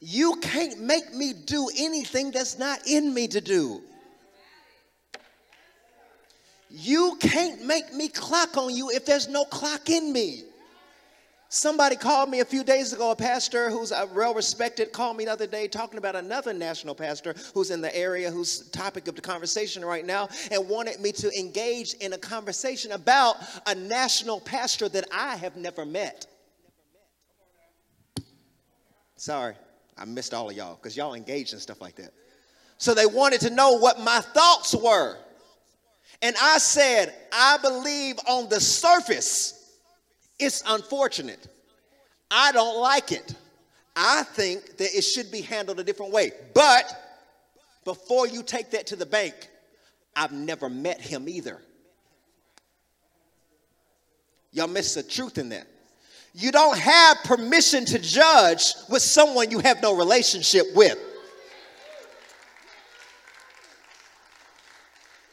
[0.00, 3.80] You can't make me do anything that's not in me to do.
[6.68, 10.42] You can't make me clock on you if there's no clock in me.
[11.56, 15.24] Somebody called me a few days ago, a pastor who's a well respected, called me
[15.24, 19.16] the other day talking about another national pastor who's in the area, who's topic of
[19.16, 24.38] the conversation right now, and wanted me to engage in a conversation about a national
[24.38, 26.26] pastor that I have never met.
[29.16, 29.54] Sorry,
[29.96, 32.10] I missed all of y'all because y'all engaged in stuff like that.
[32.76, 35.16] So they wanted to know what my thoughts were.
[36.20, 39.55] And I said, I believe on the surface,
[40.38, 41.48] it's unfortunate.
[42.30, 43.34] I don't like it.
[43.94, 46.32] I think that it should be handled a different way.
[46.54, 46.84] But
[47.84, 49.34] before you take that to the bank,
[50.14, 51.62] I've never met him either.
[54.52, 55.66] Y'all miss the truth in that.
[56.34, 60.98] You don't have permission to judge with someone you have no relationship with.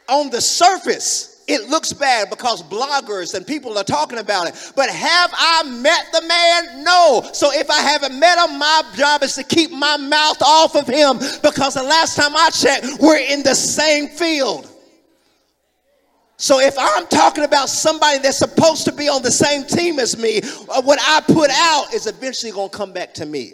[0.08, 4.74] On the surface, it looks bad because bloggers and people are talking about it.
[4.76, 6.84] But have I met the man?
[6.84, 7.30] No.
[7.34, 10.88] So if I haven't met him, my job is to keep my mouth off of
[10.88, 14.70] him because the last time I checked, we're in the same field.
[16.38, 20.18] So if I'm talking about somebody that's supposed to be on the same team as
[20.18, 23.54] me, uh, what I put out is eventually going to come back to me.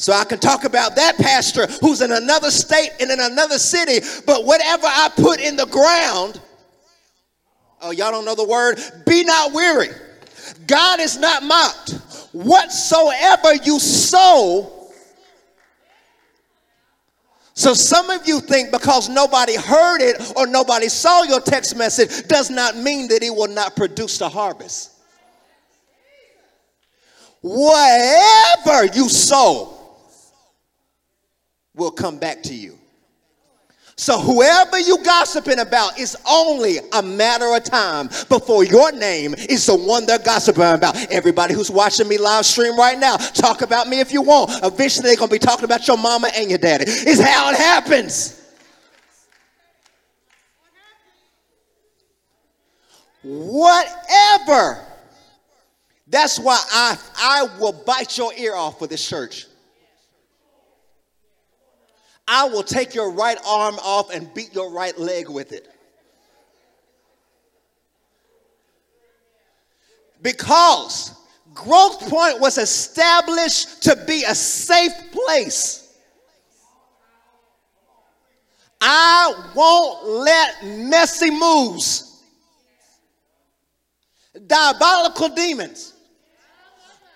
[0.00, 4.00] So I can talk about that pastor who's in another state and in another city,
[4.24, 6.40] but whatever I put in the ground,
[7.82, 9.88] oh, y'all don't know the word, be not weary.
[10.66, 11.90] God is not mocked.
[12.32, 14.90] Whatsoever you sow,
[17.52, 22.26] so some of you think because nobody heard it or nobody saw your text message
[22.26, 24.92] does not mean that it will not produce the harvest.
[27.42, 29.76] Whatever you sow,
[31.80, 32.78] will come back to you.
[33.96, 39.66] So whoever you gossiping about, it's only a matter of time before your name is
[39.66, 40.96] the one they're gossiping about.
[41.10, 44.52] Everybody who's watching me live stream right now, talk about me if you want.
[44.62, 46.84] Eventually they're gonna be talking about your mama and your daddy.
[46.86, 48.36] It's how it happens.
[53.22, 54.86] Whatever.
[56.06, 59.46] That's why I, I will bite your ear off for this church.
[62.26, 65.68] I will take your right arm off and beat your right leg with it.
[70.22, 71.14] Because
[71.54, 75.98] Growth Point was established to be a safe place.
[78.80, 82.10] I won't let messy moves
[84.46, 85.94] diabolical demons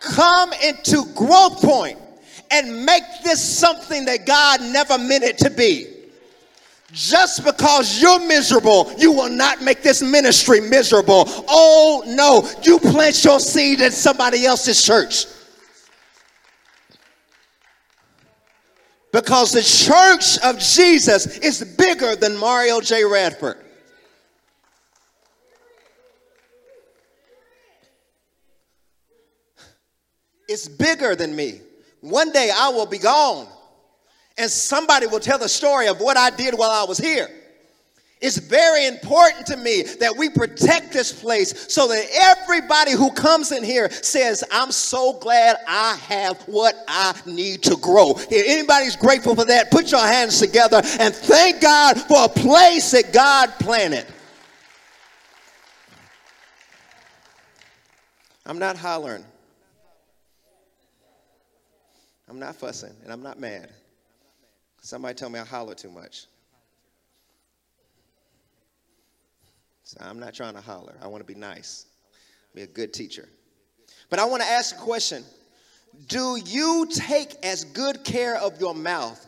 [0.01, 1.99] come into growth point
[2.51, 5.89] and make this something that God never meant it to be.
[6.93, 11.25] Just because you're miserable, you will not make this ministry miserable.
[11.49, 15.27] Oh no, you plant your seed in somebody else's church.
[19.13, 23.05] Because the church of Jesus is bigger than Mario J.
[23.05, 23.59] Radford.
[30.49, 31.61] It's bigger than me.
[32.05, 33.47] One day I will be gone,
[34.37, 37.31] and somebody will tell the story of what I did while I was here.
[38.21, 43.53] It's very important to me that we protect this place so that everybody who comes
[43.53, 48.11] in here says, I'm so glad I have what I need to grow.
[48.11, 52.91] If anybody's grateful for that, put your hands together and thank God for a place
[52.91, 54.05] that God planted.
[58.45, 59.25] I'm not hollering.
[62.29, 63.71] I'm not fussing and I'm not mad.
[64.81, 66.27] Somebody told me I holler too much.
[69.85, 70.95] So I'm not trying to holler.
[71.03, 71.87] I want to be nice,
[72.55, 73.29] be a good teacher.
[74.09, 75.25] But I want to ask a question
[76.09, 79.25] Do you take as good care of your mouth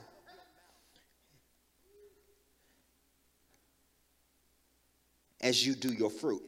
[5.41, 6.43] as you do your fruit?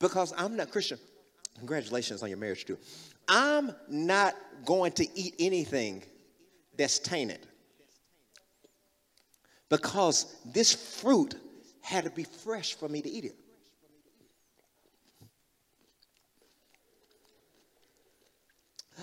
[0.00, 0.98] Because I'm not Christian.
[1.58, 2.78] Congratulations on your marriage, too.
[3.28, 4.34] I'm not
[4.64, 6.02] going to eat anything
[6.76, 7.46] that's tainted.
[9.68, 11.36] Because this fruit
[11.82, 13.36] had to be fresh for me to eat it.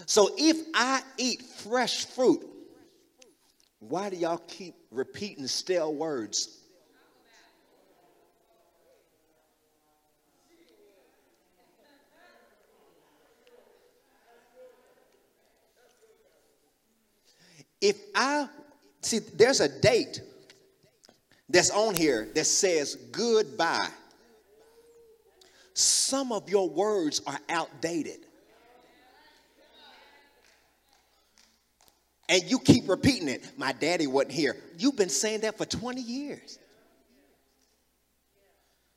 [0.06, 2.46] So if I eat fresh fruit,
[3.80, 6.60] why do y'all keep repeating stale words?
[17.82, 18.48] If I
[19.02, 20.22] see, there's a date
[21.50, 23.90] that's on here that says goodbye.
[25.74, 28.20] Some of your words are outdated.
[32.30, 33.52] And you keep repeating it.
[33.58, 34.58] My daddy wasn't here.
[34.78, 36.60] You've been saying that for 20 years.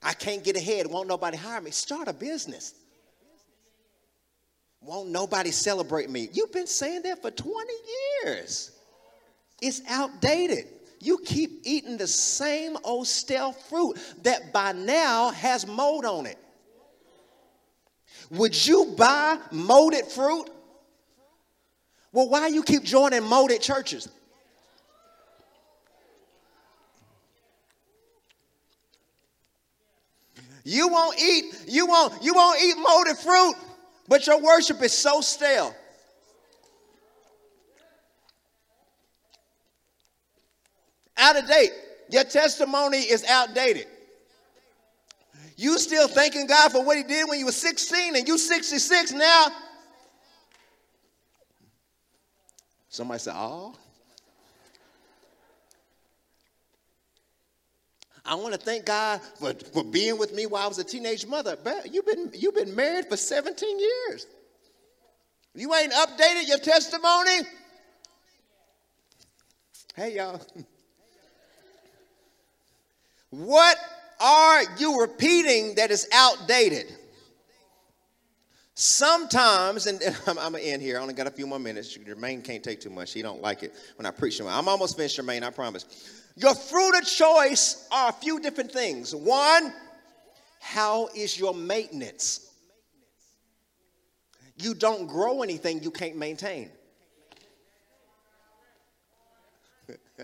[0.02, 0.86] I can't get ahead.
[0.86, 1.70] Won't nobody hire me?
[1.70, 2.74] Start a business.
[4.82, 6.28] Won't nobody celebrate me?
[6.32, 7.72] You've been saying that for 20
[8.24, 8.72] years.
[9.60, 10.66] It's outdated.
[11.00, 16.38] You keep eating the same old stale fruit that by now has mold on it.
[18.30, 20.48] Would you buy molded fruit?
[22.12, 24.08] Well, why you keep joining molded churches?
[30.64, 33.54] You won't eat, you won't, you won't eat molded fruit,
[34.10, 35.72] but your worship is so stale.
[41.16, 41.70] Out of date.
[42.10, 43.86] Your testimony is outdated.
[45.56, 49.12] You still thanking God for what he did when you were 16 and you 66
[49.12, 49.46] now.
[52.88, 53.76] Somebody said, oh.
[58.24, 61.26] I want to thank God for, for being with me while I was a teenage
[61.26, 61.56] mother.
[61.62, 64.26] But you've been, you've been married for 17 years.
[65.54, 67.40] You ain't updated your testimony.
[69.96, 70.40] Hey, y'all.
[73.30, 73.76] What
[74.20, 76.86] are you repeating that is outdated?
[78.74, 80.98] Sometimes, and I'm, I'm gonna end here.
[80.98, 81.96] I only got a few more minutes.
[81.96, 83.12] Jermaine can't take too much.
[83.12, 84.40] He don't like it when I preach.
[84.40, 84.46] him.
[84.46, 85.42] I'm almost finished, Jermaine.
[85.42, 85.84] I promise.
[86.36, 89.14] Your fruit of choice are a few different things.
[89.14, 89.72] One,
[90.60, 92.50] how is your maintenance?
[94.56, 96.70] You don't grow anything you can't maintain.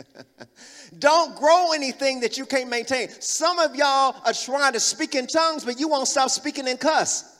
[0.98, 3.08] Don't grow anything that you can't maintain.
[3.20, 6.76] Some of y'all are trying to speak in tongues, but you won't stop speaking in
[6.76, 7.35] cuss.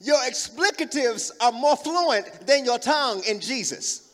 [0.00, 4.12] Your explicatives are more fluent than your tongue in Jesus.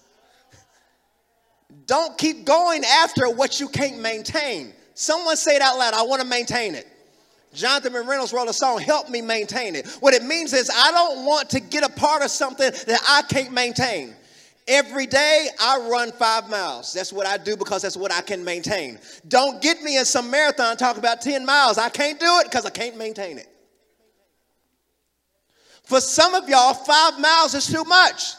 [1.86, 4.72] Don't keep going after what you can't maintain.
[4.94, 6.86] Someone say it out loud I want to maintain it.
[7.52, 9.86] Jonathan Reynolds wrote a song, Help Me Maintain It.
[10.00, 13.22] What it means is, I don't want to get a part of something that I
[13.28, 14.14] can't maintain.
[14.68, 16.92] Every day I run five miles.
[16.92, 18.98] That's what I do because that's what I can maintain.
[19.28, 21.78] Don't get me in some marathon talk about 10 miles.
[21.78, 23.48] I can't do it because I can't maintain it.
[25.92, 28.32] For some of y'all, five miles is too much.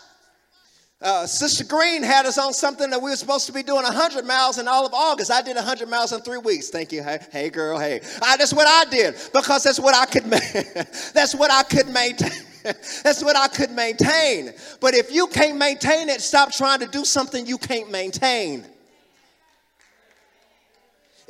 [1.00, 4.26] Uh, Sister Green had us on something that we were supposed to be doing 100
[4.26, 5.30] miles in all of August.
[5.30, 6.70] I did 100 miles in three weeks.
[6.70, 7.04] Thank you.
[7.04, 8.02] Hey, hey girl, hey.
[8.24, 10.24] I, that's what I did because that's what I could.
[11.14, 12.32] that's what I could maintain.
[12.64, 14.54] that's what I could maintain.
[14.80, 18.66] But if you can't maintain it, stop trying to do something you can't maintain.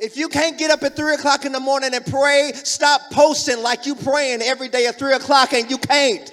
[0.04, 3.62] If you can't get up at three o'clock in the morning and pray, stop posting
[3.62, 6.30] like you praying every day at three o'clock and you can't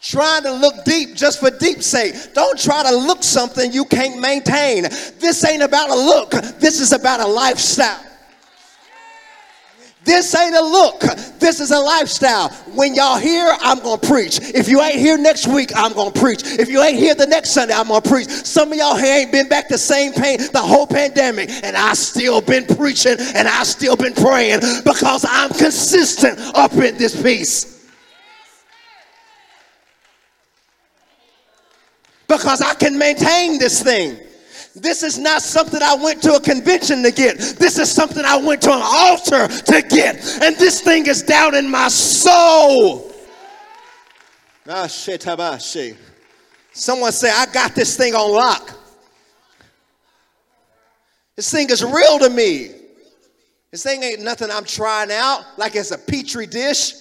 [0.00, 2.14] trying to look deep just for deep sake.
[2.32, 4.84] Don't try to look something you can't maintain.
[5.18, 8.09] This ain't about a look, this is about a lifestyle.
[10.04, 11.00] This ain't a look.
[11.38, 12.48] This is a lifestyle.
[12.74, 14.40] When y'all here, I'm going to preach.
[14.40, 16.40] If you ain't here next week, I'm going to preach.
[16.44, 18.28] If you ain't here the next Sunday, I'm going to preach.
[18.28, 21.92] Some of y'all here ain't been back the same pain the whole pandemic, and I
[21.92, 27.80] still been preaching and I still been praying because I'm consistent up in this piece.
[32.30, 34.18] because I can maintain this thing.
[34.74, 37.38] This is not something I went to a convention to get.
[37.38, 40.16] This is something I went to an altar to get.
[40.42, 43.12] And this thing is down in my soul.
[44.68, 44.86] Ah,
[46.72, 48.78] Someone say, I got this thing on lock.
[51.34, 52.70] This thing is real to me.
[53.72, 56.94] This thing ain't nothing I'm trying out like it's a petri dish.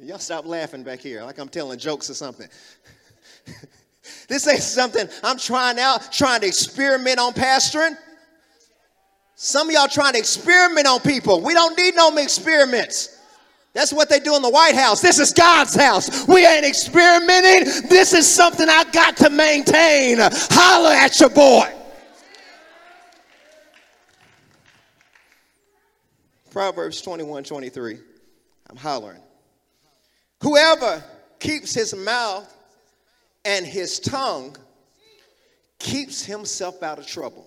[0.00, 2.48] Y'all stop laughing back here like I'm telling jokes or something.
[4.32, 7.98] this ain't something I'm trying out, trying to experiment on pastoring.
[9.34, 11.42] Some of y'all trying to experiment on people.
[11.42, 13.18] We don't need no experiments.
[13.74, 15.02] That's what they do in the White House.
[15.02, 16.26] This is God's house.
[16.26, 17.88] We ain't experimenting.
[17.90, 20.16] This is something I got to maintain.
[20.20, 21.70] Holler at your boy.
[26.50, 27.98] Proverbs 21 23.
[28.70, 29.20] I'm hollering.
[30.40, 31.02] Whoever
[31.38, 32.50] keeps his mouth
[33.44, 34.56] and his tongue
[35.78, 37.46] keeps himself out of trouble.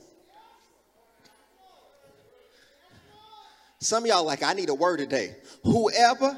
[3.79, 5.35] Some of y'all like, I need a word today.
[5.63, 6.37] Whoever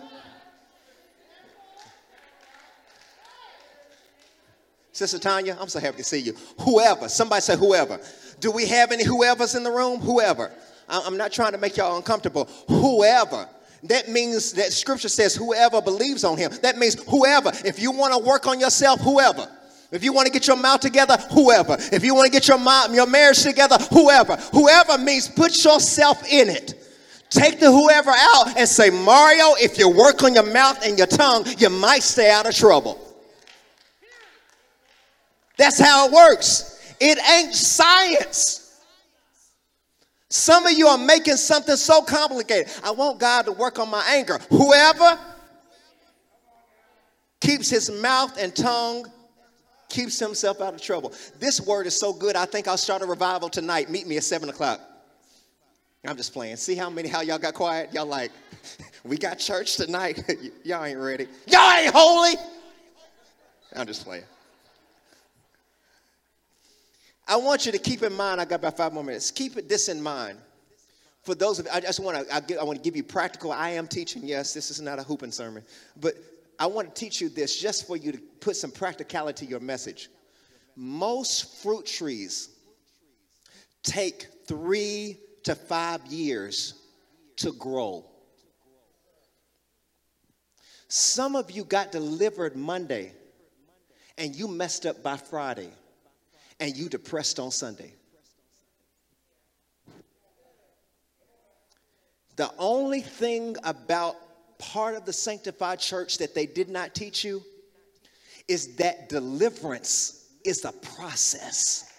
[4.97, 6.33] Sister Tanya, I'm so happy to see you.
[6.61, 7.99] Whoever, somebody say whoever.
[8.39, 9.99] Do we have any whoever's in the room?
[9.99, 10.51] Whoever.
[10.89, 12.49] I'm not trying to make y'all uncomfortable.
[12.67, 13.47] Whoever
[13.83, 16.51] that means that scripture says whoever believes on him.
[16.61, 17.51] That means whoever.
[17.65, 19.47] If you want to work on yourself, whoever.
[19.91, 21.77] If you want to get your mouth together, whoever.
[21.91, 24.35] If you want to get your mouth, your marriage together, whoever.
[24.51, 26.73] Whoever means put yourself in it.
[27.29, 31.07] Take the whoever out and say, Mario, if you work on your mouth and your
[31.07, 32.99] tongue, you might stay out of trouble.
[35.57, 36.95] That's how it works.
[36.99, 38.66] It ain't science.
[40.29, 42.71] Some of you are making something so complicated.
[42.83, 44.39] I want God to work on my anger.
[44.49, 45.17] Whoever
[47.39, 49.09] keeps his mouth and tongue
[49.89, 51.13] keeps himself out of trouble.
[51.39, 53.89] This word is so good, I think I'll start a revival tonight.
[53.89, 54.81] Meet me at 7 o'clock.
[56.05, 56.57] I'm just playing.
[56.57, 57.93] See how many, how y'all got quiet?
[57.93, 58.31] Y'all like,
[59.03, 60.23] we got church tonight.
[60.63, 61.27] y'all ain't ready.
[61.47, 62.35] Y'all ain't holy.
[63.75, 64.23] I'm just playing.
[67.27, 69.31] I want you to keep in mind, I got about five more minutes.
[69.31, 70.37] Keep this in mind.
[71.23, 73.51] For those of you, I just want to, I, I want to give you practical.
[73.51, 75.63] I am teaching, yes, this is not a whooping sermon,
[75.99, 76.13] but
[76.57, 79.59] I want to teach you this just for you to put some practicality to your
[79.59, 80.09] message.
[80.77, 82.49] Most fruit trees
[83.83, 86.75] take three to five years
[87.37, 88.05] to grow.
[90.87, 93.11] Some of you got delivered Monday
[94.17, 95.71] and you messed up by Friday
[96.59, 97.93] and you depressed on Sunday.
[102.35, 104.15] The only thing about
[104.59, 107.43] part of the sanctified church that they did not teach you
[108.47, 111.91] is that deliverance is a process.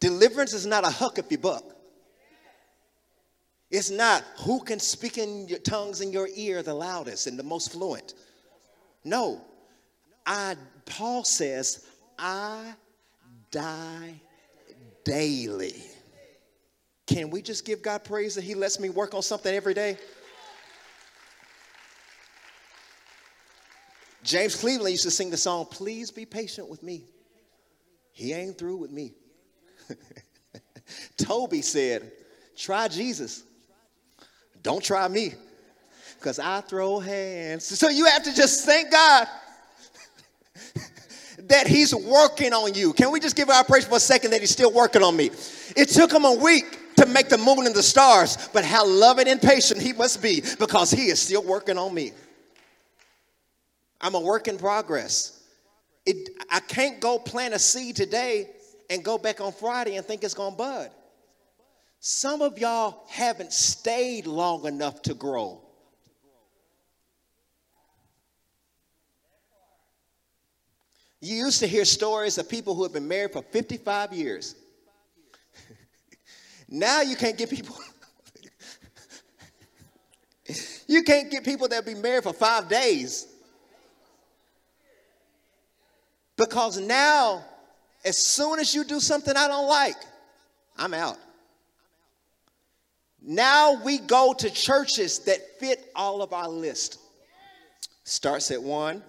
[0.00, 1.64] Deliverance is not a huck if buck.
[3.70, 7.42] It's not who can speak in your tongues in your ear the loudest and the
[7.42, 8.14] most fluent.
[9.04, 9.40] No,
[10.26, 10.56] I,
[10.86, 11.86] Paul says,
[12.18, 12.74] I
[13.50, 14.20] die
[15.04, 15.82] daily.
[17.06, 19.98] Can we just give God praise that He lets me work on something every day?
[24.22, 27.04] James Cleveland used to sing the song, Please be patient with me.
[28.12, 29.12] He ain't through with me.
[31.18, 32.10] Tobe said,
[32.56, 33.42] Try Jesus.
[34.62, 35.34] Don't try me,
[36.14, 37.66] because I throw hands.
[37.66, 39.28] So you have to just thank God
[41.48, 42.92] that he's working on you.
[42.92, 45.30] Can we just give our praise for a second that he's still working on me?
[45.76, 49.28] It took him a week to make the moon and the stars, but how loving
[49.28, 52.12] and patient he must be because he is still working on me.
[54.00, 55.42] I'm a work in progress.
[56.06, 58.50] It, I can't go plant a seed today
[58.90, 60.90] and go back on Friday and think it's going to bud.
[62.00, 65.63] Some of y'all haven't stayed long enough to grow.
[71.24, 74.56] You used to hear stories of people who have been married for 55 years.
[76.68, 77.78] now you can't get people.
[80.86, 83.26] you can't get people that been married for five days.
[86.36, 87.42] Because now,
[88.04, 89.96] as soon as you do something I don't like,
[90.76, 91.16] I'm out.
[93.22, 96.98] Now we go to churches that fit all of our list.
[98.02, 99.02] Starts at one.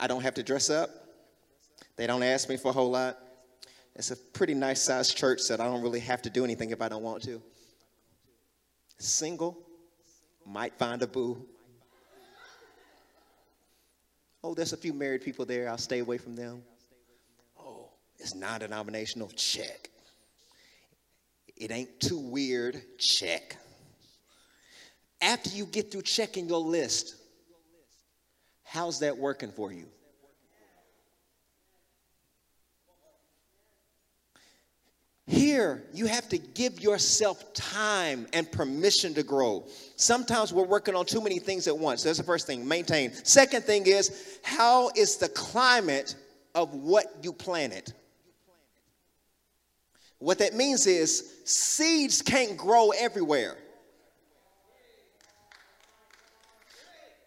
[0.00, 0.95] I don't have to dress up.
[1.96, 3.18] They don't ask me for a whole lot.
[3.94, 6.82] It's a pretty nice sized church that I don't really have to do anything if
[6.82, 7.40] I don't want to.
[8.98, 9.58] Single,
[10.44, 11.44] might find a boo.
[14.44, 15.68] Oh, there's a few married people there.
[15.68, 16.62] I'll stay away from them.
[17.58, 17.88] Oh,
[18.18, 19.28] it's non denominational.
[19.34, 19.90] Check.
[21.56, 22.80] It ain't too weird.
[22.98, 23.56] Check.
[25.20, 27.16] After you get through checking your list,
[28.62, 29.86] how's that working for you?
[35.28, 39.66] Here, you have to give yourself time and permission to grow.
[39.96, 42.04] Sometimes we're working on too many things at once.
[42.04, 43.12] That's the first thing, maintain.
[43.24, 46.14] Second thing is, how is the climate
[46.54, 47.92] of what you planted?
[50.18, 53.56] What that means is, seeds can't grow everywhere.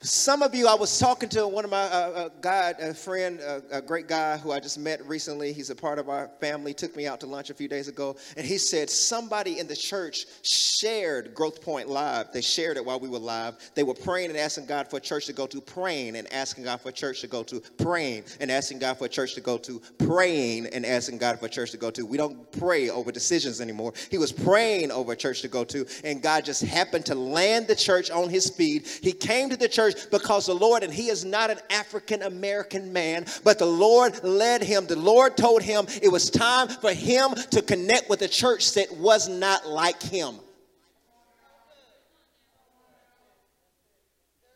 [0.02, 3.42] Some of you, I was talking to one of my uh, uh, guy, a friend,
[3.46, 5.52] uh, a great guy who I just met recently.
[5.52, 6.74] He's a part of our family.
[6.74, 9.76] Took me out to lunch a few days ago, and he said somebody in the
[9.76, 12.32] church shared Growth Point live.
[12.32, 13.58] They shared it while we were live.
[13.76, 16.64] They were praying and asking God for a church to go to, praying and asking
[16.64, 19.42] God for a church to go to, praying and asking God for a church to
[19.42, 22.06] go to, praying and asking God for a church to go to.
[22.06, 23.92] We don't pray over decisions anymore.
[24.10, 27.68] He was praying over a church to go to, and God just happened to land
[27.68, 29.02] the church on his feet.
[29.04, 32.24] He came to the church church because the Lord, and he is not an African
[32.24, 34.86] American man, but the Lord led him.
[34.86, 38.96] The Lord told him it was time for him to connect with a church that
[38.98, 40.36] was not like him.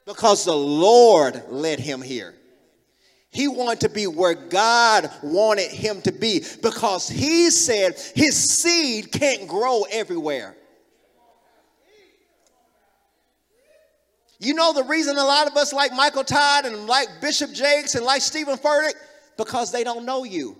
[0.05, 2.36] Because the Lord led him here.
[3.31, 9.11] He wanted to be where God wanted him to be because he said his seed
[9.11, 10.55] can't grow everywhere.
[14.43, 17.95] You know the reason a lot of us like Michael Todd and like Bishop Jakes
[17.95, 18.95] and like Steven Furtick?
[19.37, 20.57] Because they don't know you.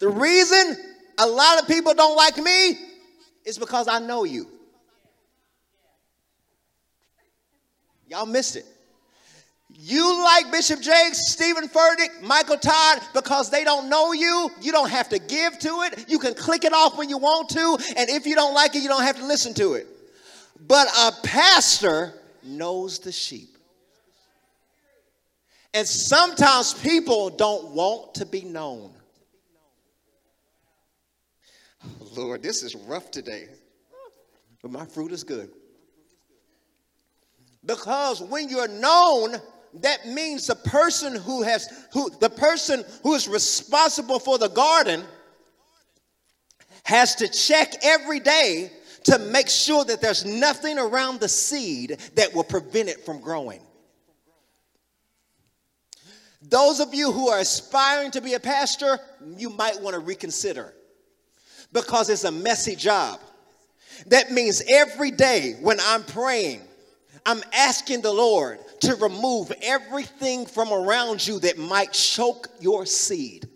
[0.00, 0.76] The reason
[1.16, 2.78] a lot of people don't like me
[3.46, 4.48] is because I know you.
[8.06, 8.66] Y'all missed it.
[9.76, 14.50] You like Bishop Jakes, Steven Furtick, Michael Todd because they don't know you.
[14.60, 16.06] You don't have to give to it.
[16.08, 17.78] You can click it off when you want to.
[17.96, 19.86] And if you don't like it, you don't have to listen to it.
[20.66, 23.58] But a pastor knows the sheep.
[25.74, 28.92] And sometimes people don't want to be known.
[32.16, 33.48] Lord, this is rough today.
[34.62, 35.50] But my fruit is good.
[37.66, 39.34] Because when you're known,
[39.80, 45.02] that means the person who has who the person who is responsible for the garden
[46.84, 48.70] has to check every day
[49.04, 53.60] to make sure that there's nothing around the seed that will prevent it from growing.
[56.42, 58.98] Those of you who are aspiring to be a pastor,
[59.36, 60.74] you might want to reconsider
[61.72, 63.18] because it's a messy job.
[64.06, 66.60] That means every day when I'm praying,
[67.26, 73.48] I'm asking the Lord to remove everything from around you that might choke your seed.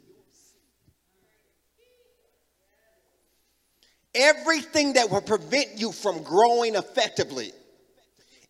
[4.15, 7.53] Everything that will prevent you from growing effectively.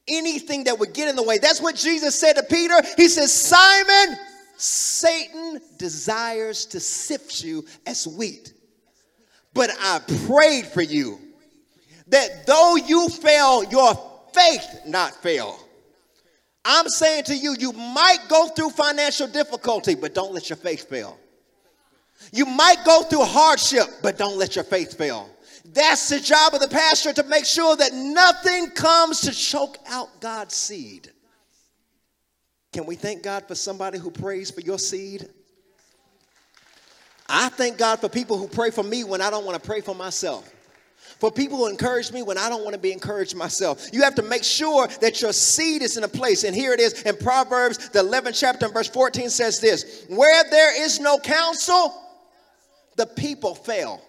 [0.07, 1.39] Anything that would get in the way.
[1.39, 2.75] That's what Jesus said to Peter.
[2.97, 4.17] He says, Simon,
[4.57, 8.55] Satan desires to sift you as wheat.
[9.53, 11.19] But I prayed for you
[12.07, 15.59] that though you fail, your faith not fail.
[16.65, 20.89] I'm saying to you, you might go through financial difficulty, but don't let your faith
[20.89, 21.19] fail.
[22.33, 25.31] You might go through hardship, but don't let your faith fail.
[25.65, 30.21] That's the job of the pastor to make sure that nothing comes to choke out
[30.21, 31.11] God's seed.
[32.73, 35.29] Can we thank God for somebody who prays for your seed?
[37.29, 39.81] I thank God for people who pray for me when I don't want to pray
[39.81, 40.51] for myself.
[41.19, 43.89] For people who encourage me when I don't want to be encouraged myself.
[43.93, 46.45] You have to make sure that your seed is in a place.
[46.45, 50.85] And here it is in Proverbs, the 11th chapter, verse 14 says this Where there
[50.85, 52.01] is no counsel,
[52.97, 54.03] the people fail.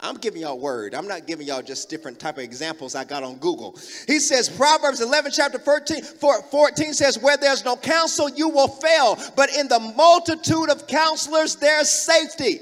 [0.00, 0.94] I'm giving y'all word.
[0.94, 3.76] I'm not giving y'all just different type of examples I got on Google.
[4.06, 9.18] He says, Proverbs 11, chapter 14, 14 says, Where there's no counsel, you will fail.
[9.34, 12.60] But in the multitude of counselors, there's safety.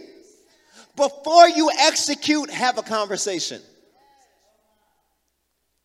[0.97, 3.61] Before you execute, have a conversation.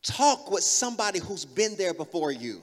[0.03, 2.62] Talk with somebody who's been there before you.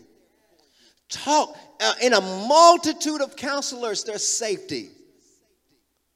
[1.08, 4.90] Talk uh, in a multitude of counselors, there's safety.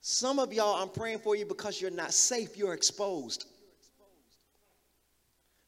[0.00, 3.46] Some of y'all, I'm praying for you because you're not safe, you're exposed.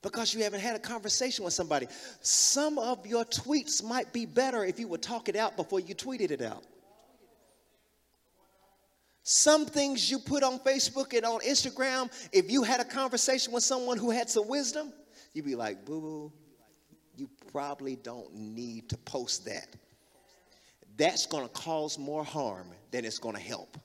[0.03, 1.87] Because you haven't had a conversation with somebody.
[2.21, 5.95] Some of your tweets might be better if you would talk it out before you
[5.95, 6.65] tweeted it out.
[9.27, 13.65] Some things you put on Facebook and on Instagram, if you had a conversation with
[13.65, 14.93] someone who had some wisdom,
[15.33, 16.33] you'd be like, boo boo,
[17.17, 19.69] you probably don't need to post that.
[20.99, 23.79] That's to cause more harm than it's to help.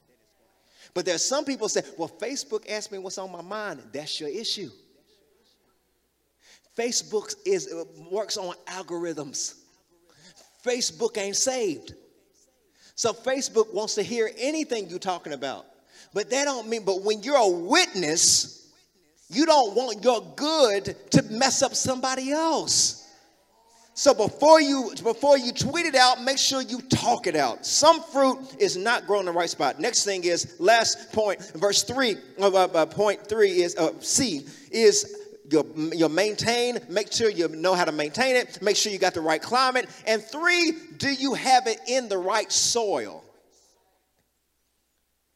[0.94, 3.82] But there's some people say, well, Facebook asked me what's on my mind.
[3.94, 4.70] That's your issue.
[6.78, 7.74] Facebook is
[8.12, 9.56] works on algorithms.
[10.66, 11.94] Facebook ain't saved.
[13.00, 15.66] So Facebook wants to hear anything you're talking about.
[16.14, 18.68] But that don't mean, but when you're a witness,
[19.30, 23.08] you don't want your good to mess up somebody else.
[23.93, 27.66] So before you before you tweet it out, make sure you talk it out.
[27.66, 29.80] Some fruit is not growing in the right spot.
[29.80, 32.18] Next thing is last point, verse three.
[32.38, 35.18] Uh, uh, point three is uh, C is
[35.52, 36.80] you you maintain.
[36.89, 38.62] Make sure you know how to maintain it.
[38.62, 39.88] Make sure you got the right climate.
[40.06, 43.24] And three, do you have it in the right soil?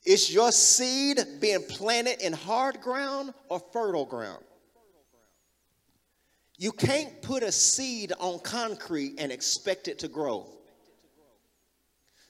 [0.05, 4.43] Is your seed being planted in hard ground or fertile ground?
[6.57, 10.47] You can't put a seed on concrete and expect it to grow.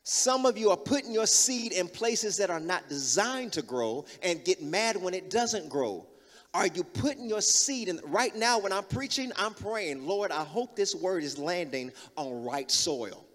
[0.04, 4.06] Some of you are putting your seed in places that are not designed to grow
[4.22, 6.06] and get mad when it doesn't grow.
[6.54, 8.00] Are you putting your seed in?
[8.06, 12.44] Right now, when I'm preaching, I'm praying, Lord, I hope this word is landing on
[12.44, 13.26] right soil.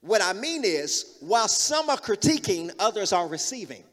[0.00, 3.84] What I mean is, while some are critiquing, others are receiving.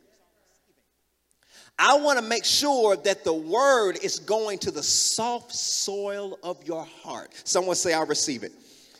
[1.78, 6.64] I want to make sure that the word is going to the soft soil of
[6.66, 7.32] your heart.
[7.46, 8.52] Someone say, I receive it.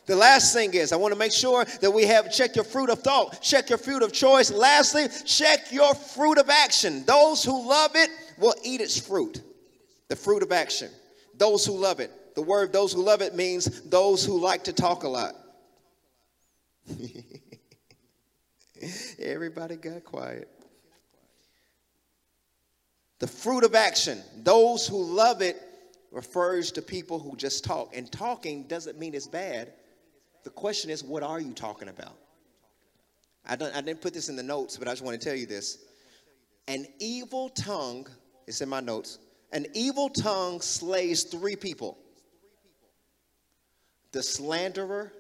[0.06, 2.90] The last thing is, I want to make sure that we have check your fruit
[2.90, 4.52] of thought, check your fruit of choice.
[4.52, 7.06] Lastly, check your fruit of action.
[7.06, 9.42] Those who love it will eat its fruit.
[10.10, 10.90] The fruit of action.
[11.38, 12.12] Those who love it.
[12.36, 15.36] The word those who love it means those who like to talk a lot.
[19.20, 20.50] Everybody got quiet.
[23.20, 25.62] The fruit of action, those who love it,
[26.12, 27.96] refers to people who just talk.
[27.96, 29.74] And talking doesn't mean it's bad.
[30.44, 32.18] The question is, what are you talking about?
[33.46, 35.46] I, I didn't put this in the notes, but I just want to tell you
[35.46, 35.80] this.
[36.68, 38.08] An evil tongue,
[38.48, 39.20] it's in my notes,
[39.52, 41.98] an evil tongue slays three people
[44.12, 45.12] the slanderer,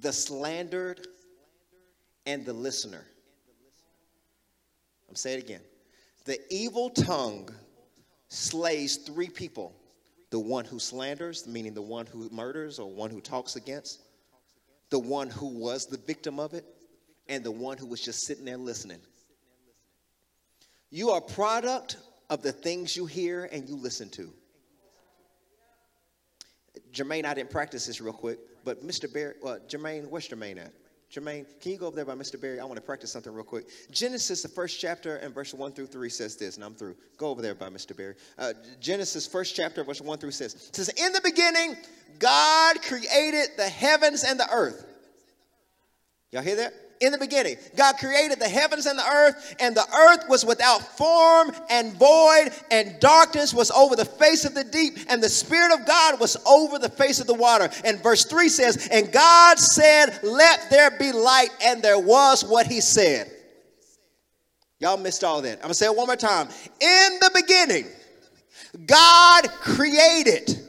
[0.00, 1.06] the slandered,
[2.26, 3.04] and the listener.
[5.08, 5.60] I'm saying it again.
[6.26, 7.48] The evil tongue
[8.28, 9.74] slays three people
[10.32, 14.00] the one who slanders, meaning the one who murders or one who talks against,
[14.88, 16.64] the one who was the victim of it,
[17.28, 18.98] and the one who was just sitting there listening.
[20.90, 21.98] You are product
[22.30, 24.32] of the things you hear and you listen to.
[26.94, 29.12] Jermaine, I didn't practice this real quick, but Mr.
[29.12, 30.72] Barry, uh, Jermaine, where's Jermaine at?
[31.12, 32.40] Jermaine, can you go over there by Mr.
[32.40, 32.58] Barry?
[32.58, 33.66] I want to practice something real quick.
[33.90, 36.96] Genesis, the first chapter, and verse 1 through 3 says this, and I'm through.
[37.18, 37.94] Go over there by Mr.
[37.94, 38.14] Barry.
[38.38, 41.76] Uh, Genesis, first chapter, verse 1 through says, says, In the beginning,
[42.18, 44.86] God created the heavens and the earth.
[46.30, 46.72] Y'all hear that?
[47.02, 47.56] In the beginning.
[47.76, 52.50] God created the heavens and the earth, and the earth was without form and void,
[52.70, 56.36] and darkness was over the face of the deep, and the Spirit of God was
[56.46, 57.68] over the face of the water.
[57.84, 62.66] And verse 3 says, And God said, Let there be light, and there was what
[62.66, 63.30] He said.
[64.78, 65.56] Y'all missed all that.
[65.56, 66.48] I'm gonna say it one more time.
[66.80, 67.86] In the beginning,
[68.86, 70.61] God created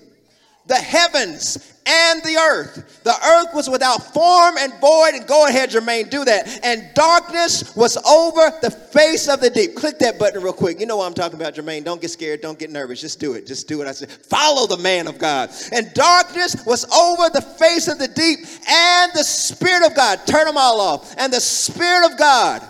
[0.66, 3.02] the heavens and the earth.
[3.04, 6.64] The earth was without form and void, and go ahead, Jermaine, do that.
[6.64, 9.76] And darkness was over the face of the deep.
[9.76, 10.80] Click that button real quick.
[10.80, 11.84] You know what I'm talking about, Jermaine.
[11.84, 13.02] Don't get scared, don't get nervous.
[13.02, 13.46] Just do it.
[13.46, 13.88] Just do it.
[13.88, 15.50] I said, follow the man of God.
[15.74, 18.40] And darkness was over the face of the deep,
[18.70, 21.14] and the Spirit of God, turn them all off.
[21.18, 22.62] And the Spirit of God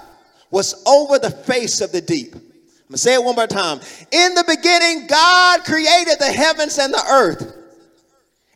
[0.50, 2.36] was over the face of the deep.
[2.36, 2.42] I'm
[2.90, 3.80] gonna say it one more time.
[4.12, 7.53] In the beginning, God created the heavens and the earth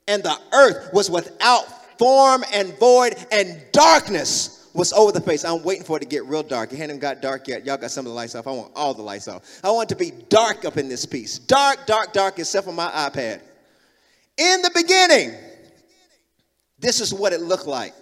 [0.08, 1.66] and the earth was without
[1.98, 5.44] form and void, and darkness was over the face.
[5.44, 6.72] I'm waiting for it to get real dark.
[6.72, 7.66] It hadn't got dark yet.
[7.66, 8.46] Y'all got some of the lights off.
[8.46, 9.60] I want all the lights off.
[9.64, 11.40] I want to be dark up in this piece.
[11.40, 13.42] Dark, dark, dark, except for my iPad.
[14.38, 15.34] In the beginning,
[16.78, 17.94] this is what it looked like.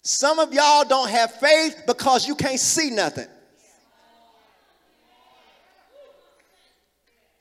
[0.00, 3.28] Some of y'all don't have faith because you can't see nothing.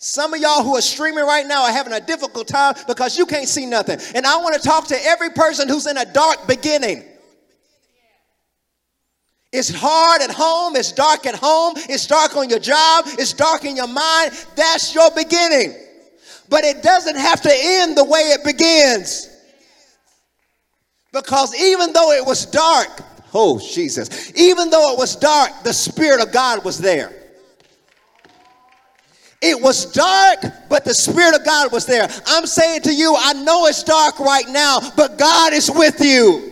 [0.03, 3.27] Some of y'all who are streaming right now are having a difficult time because you
[3.27, 3.99] can't see nothing.
[4.15, 7.03] And I want to talk to every person who's in a dark beginning.
[9.53, 13.63] It's hard at home, it's dark at home, it's dark on your job, it's dark
[13.63, 14.31] in your mind.
[14.55, 15.75] That's your beginning.
[16.49, 19.29] But it doesn't have to end the way it begins.
[21.13, 23.03] Because even though it was dark,
[23.35, 27.20] oh Jesus, even though it was dark, the Spirit of God was there.
[29.41, 30.39] It was dark,
[30.69, 32.07] but the Spirit of God was there.
[32.27, 36.51] I'm saying to you, I know it's dark right now, but God is with you.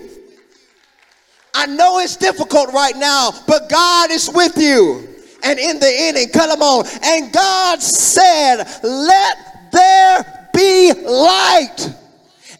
[1.53, 5.07] I know it's difficult right now, but God is with you.
[5.43, 6.85] And in the ending, come on.
[7.03, 11.93] And God said, Let there be light.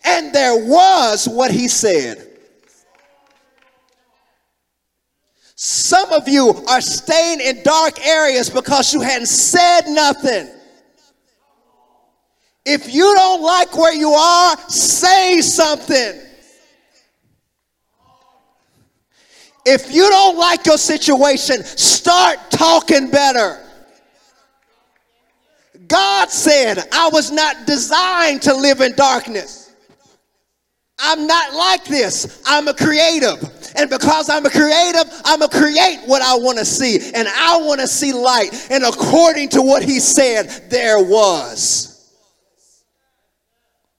[0.06, 2.29] And there was what He said.
[5.62, 10.50] Some of you are staying in dark areas because you hadn't said nothing.
[12.66, 16.22] If you don't like where you are, say something.
[19.66, 23.62] If you don't like your situation, start talking better.
[25.90, 29.59] God said, I was not designed to live in darkness.
[31.00, 32.44] I'm not like this.
[32.46, 33.42] I'm a creative.
[33.76, 37.12] And because I'm a creative, I'm going to create what I want to see.
[37.14, 38.68] And I want to see light.
[38.70, 41.90] And according to what he said, there was.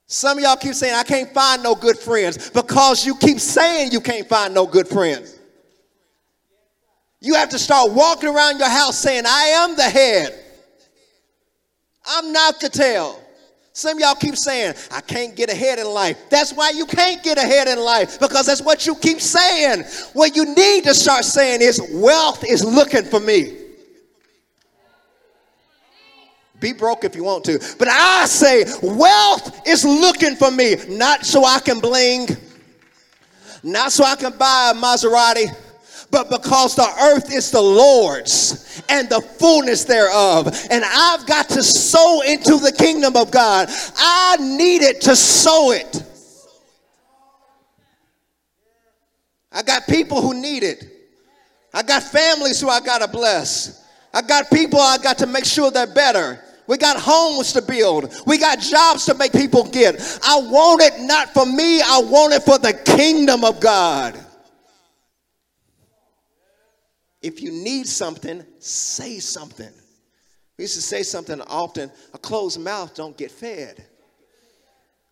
[0.05, 3.91] Some of y'all keep saying, I can't find no good friends because you keep saying
[3.93, 5.39] you can't find no good friends.
[7.21, 10.37] You have to start walking around your house saying, I am the head.
[12.05, 13.20] I'm not the tail.
[13.73, 16.29] Some y'all keep saying, I can't get ahead in life.
[16.29, 19.85] That's why you can't get ahead in life because that's what you keep saying.
[20.13, 23.57] What you need to start saying is, wealth is looking for me.
[26.59, 27.59] Be broke if you want to.
[27.79, 32.27] But I say, wealth is looking for me, not so I can bling,
[33.63, 35.55] not so I can buy a Maserati
[36.11, 40.47] but because the earth is the Lord's and the fullness thereof.
[40.69, 43.69] And I've got to sow into the kingdom of God.
[43.97, 46.03] I needed to sow it.
[49.51, 50.85] I got people who need it.
[51.73, 53.85] I got families who I got to bless.
[54.13, 56.41] I got people I got to make sure they're better.
[56.67, 58.13] We got homes to build.
[58.25, 59.95] We got jobs to make people get.
[60.23, 64.17] I want it not for me, I want it for the kingdom of God.
[67.21, 69.71] If you need something, say something.
[70.57, 73.83] We used to say something often, a closed mouth don't get fed.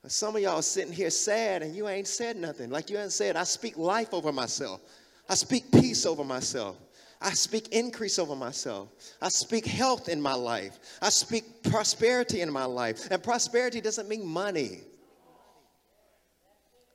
[0.08, 2.70] Some of y'all sitting here sad and you ain't said nothing.
[2.70, 4.82] Like you ain't said, I speak life over myself.
[5.28, 6.78] I speak peace over myself.
[7.22, 8.90] I speak increase over myself.
[9.22, 10.80] I speak health in my life.
[11.02, 13.12] I speak prosperity in my life.
[13.12, 14.80] And prosperity doesn't mean money.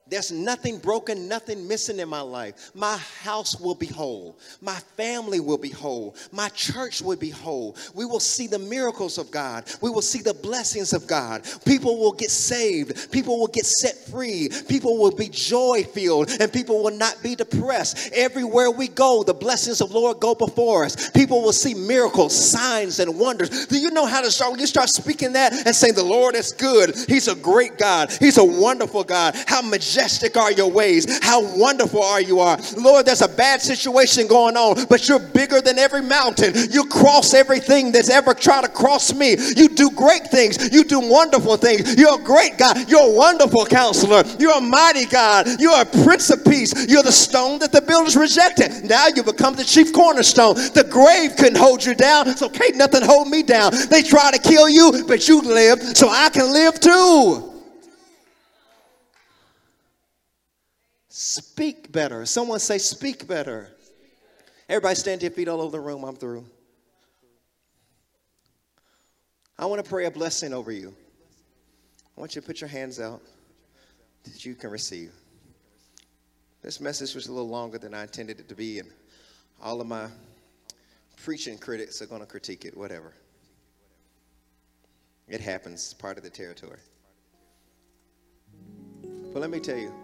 [0.07, 2.73] There's nothing broken, nothing missing in my life.
[2.75, 4.37] My house will be whole.
[4.61, 6.15] My family will be whole.
[6.31, 7.75] My church will be whole.
[7.95, 9.65] We will see the miracles of God.
[9.81, 11.49] We will see the blessings of God.
[11.65, 13.11] People will get saved.
[13.13, 14.51] People will get set free.
[14.69, 18.13] People will be joy filled and people will not be depressed.
[18.13, 21.11] Everywhere we go, the blessings of Lord go before us.
[21.13, 23.67] People will see miracles, signs, and wonders.
[23.69, 24.61] Do you know how to start?
[24.61, 28.37] You start speaking that and saying, The Lord is good, He's a great God, He's
[28.37, 31.07] a wonderful God, how majestic majestic are your ways.
[31.23, 32.59] How wonderful are you are.
[32.77, 36.53] Lord, there's a bad situation going on, but you're bigger than every mountain.
[36.71, 39.37] You cross everything that's ever tried to cross me.
[39.57, 40.73] You do great things.
[40.73, 41.95] You do wonderful things.
[41.97, 42.89] You're a great God.
[42.91, 44.25] You're a wonderful counselor.
[44.41, 45.47] You're a mighty God.
[45.61, 46.89] You're a prince of peace.
[46.89, 48.89] You're the stone that the builders rejected.
[48.89, 50.55] Now you become the chief cornerstone.
[50.55, 53.73] The grave couldn't hold you down, so can't nothing hold me down.
[53.91, 57.54] They try to kill you, but you live, so I can live too.
[61.17, 62.27] Speak better.
[62.27, 63.71] Someone say, Speak better.
[64.69, 66.03] Everybody stand to your feet all over the room.
[66.03, 66.45] I'm through.
[69.57, 70.93] I want to pray a blessing over you.
[72.17, 73.23] I want you to put your hands out
[74.25, 75.13] that you can receive.
[76.63, 78.91] This message was a little longer than I intended it to be, and
[79.63, 80.09] all of my
[81.23, 83.13] preaching critics are going to critique it, whatever.
[85.29, 86.81] It happens, part of the territory.
[89.33, 89.95] But let me tell you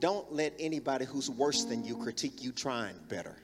[0.00, 3.36] don't let anybody who's worse than you critique you trying better.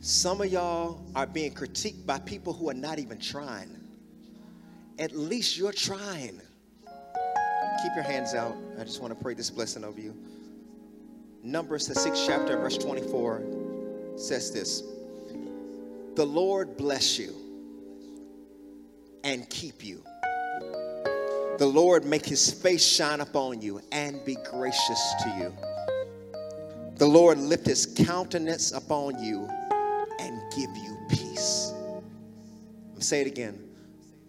[0.00, 3.74] Some of y'all are being critiqued by people who are not even trying.
[4.98, 6.40] At least you're trying.
[7.82, 8.54] Keep your hands out.
[8.78, 10.14] I just want to pray this blessing over you.
[11.42, 13.42] Numbers, the sixth chapter, verse 24,
[14.16, 14.82] says this
[16.14, 17.34] The Lord bless you
[19.24, 20.02] and keep you.
[21.56, 25.54] The Lord make his face shine upon you and be gracious to you.
[26.96, 29.48] The Lord lift his countenance upon you
[30.18, 31.72] and give you peace.
[32.98, 33.68] Say it again.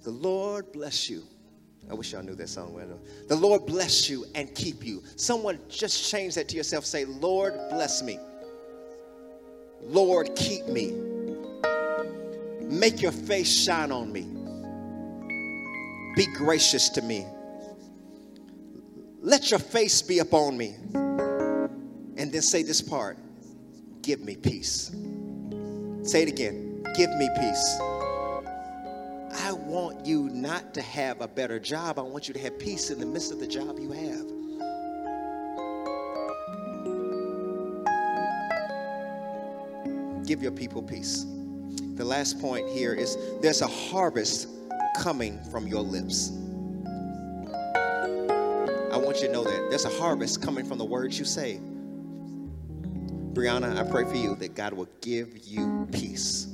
[0.04, 1.24] The Lord bless you.
[1.90, 2.80] I wish y'all knew that song.
[3.28, 5.02] The Lord bless you and keep you.
[5.16, 6.86] Someone just change that to yourself.
[6.86, 8.20] Say, Lord bless me.
[9.82, 10.94] Lord keep me.
[12.62, 14.35] Make your face shine on me
[16.16, 17.26] be gracious to me.
[19.22, 20.76] Let your face be upon me.
[22.18, 23.18] And then say this part
[24.02, 24.92] give me peace.
[26.04, 27.78] Say it again give me peace.
[29.38, 32.00] I want you not to have a better job.
[32.00, 34.26] I want you to have peace in the midst of the job you have.
[40.26, 41.26] Give your people peace.
[41.96, 44.48] The last point here is there's a harvest
[44.96, 46.32] coming from your lips.
[48.92, 51.60] I want you to know that there's a harvest coming from the words you say.
[53.34, 56.48] Brianna, I pray for you that God will give you peace.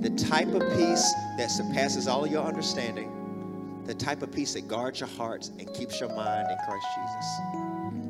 [0.00, 5.00] The type of peace that surpasses all your understanding, the type of peace that guards
[5.00, 7.26] your hearts and keeps your mind in Christ Jesus.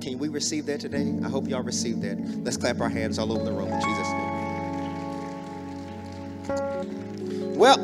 [0.01, 1.13] Can we receive that today?
[1.25, 2.19] I hope y'all receive that.
[2.45, 4.41] Let's clap our hands all over the room in Jesus' name.
[7.57, 7.79] Well,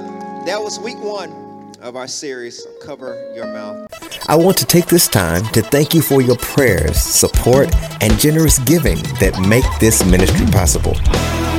[0.47, 3.88] that was week one of our series, Cover Your Mouth.
[4.28, 7.68] I want to take this time to thank you for your prayers, support,
[8.01, 10.94] and generous giving that make this ministry possible.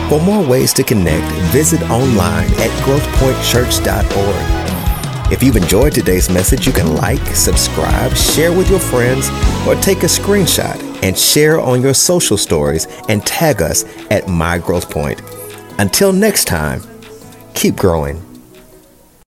[0.09, 5.33] For more ways to connect, visit online at growthpointchurch.org.
[5.33, 9.27] If you've enjoyed today's message, you can like, subscribe, share with your friends,
[9.67, 14.57] or take a screenshot and share on your social stories and tag us at My
[14.57, 15.21] Growth Point.
[15.77, 16.81] Until next time,
[17.53, 18.23] keep growing.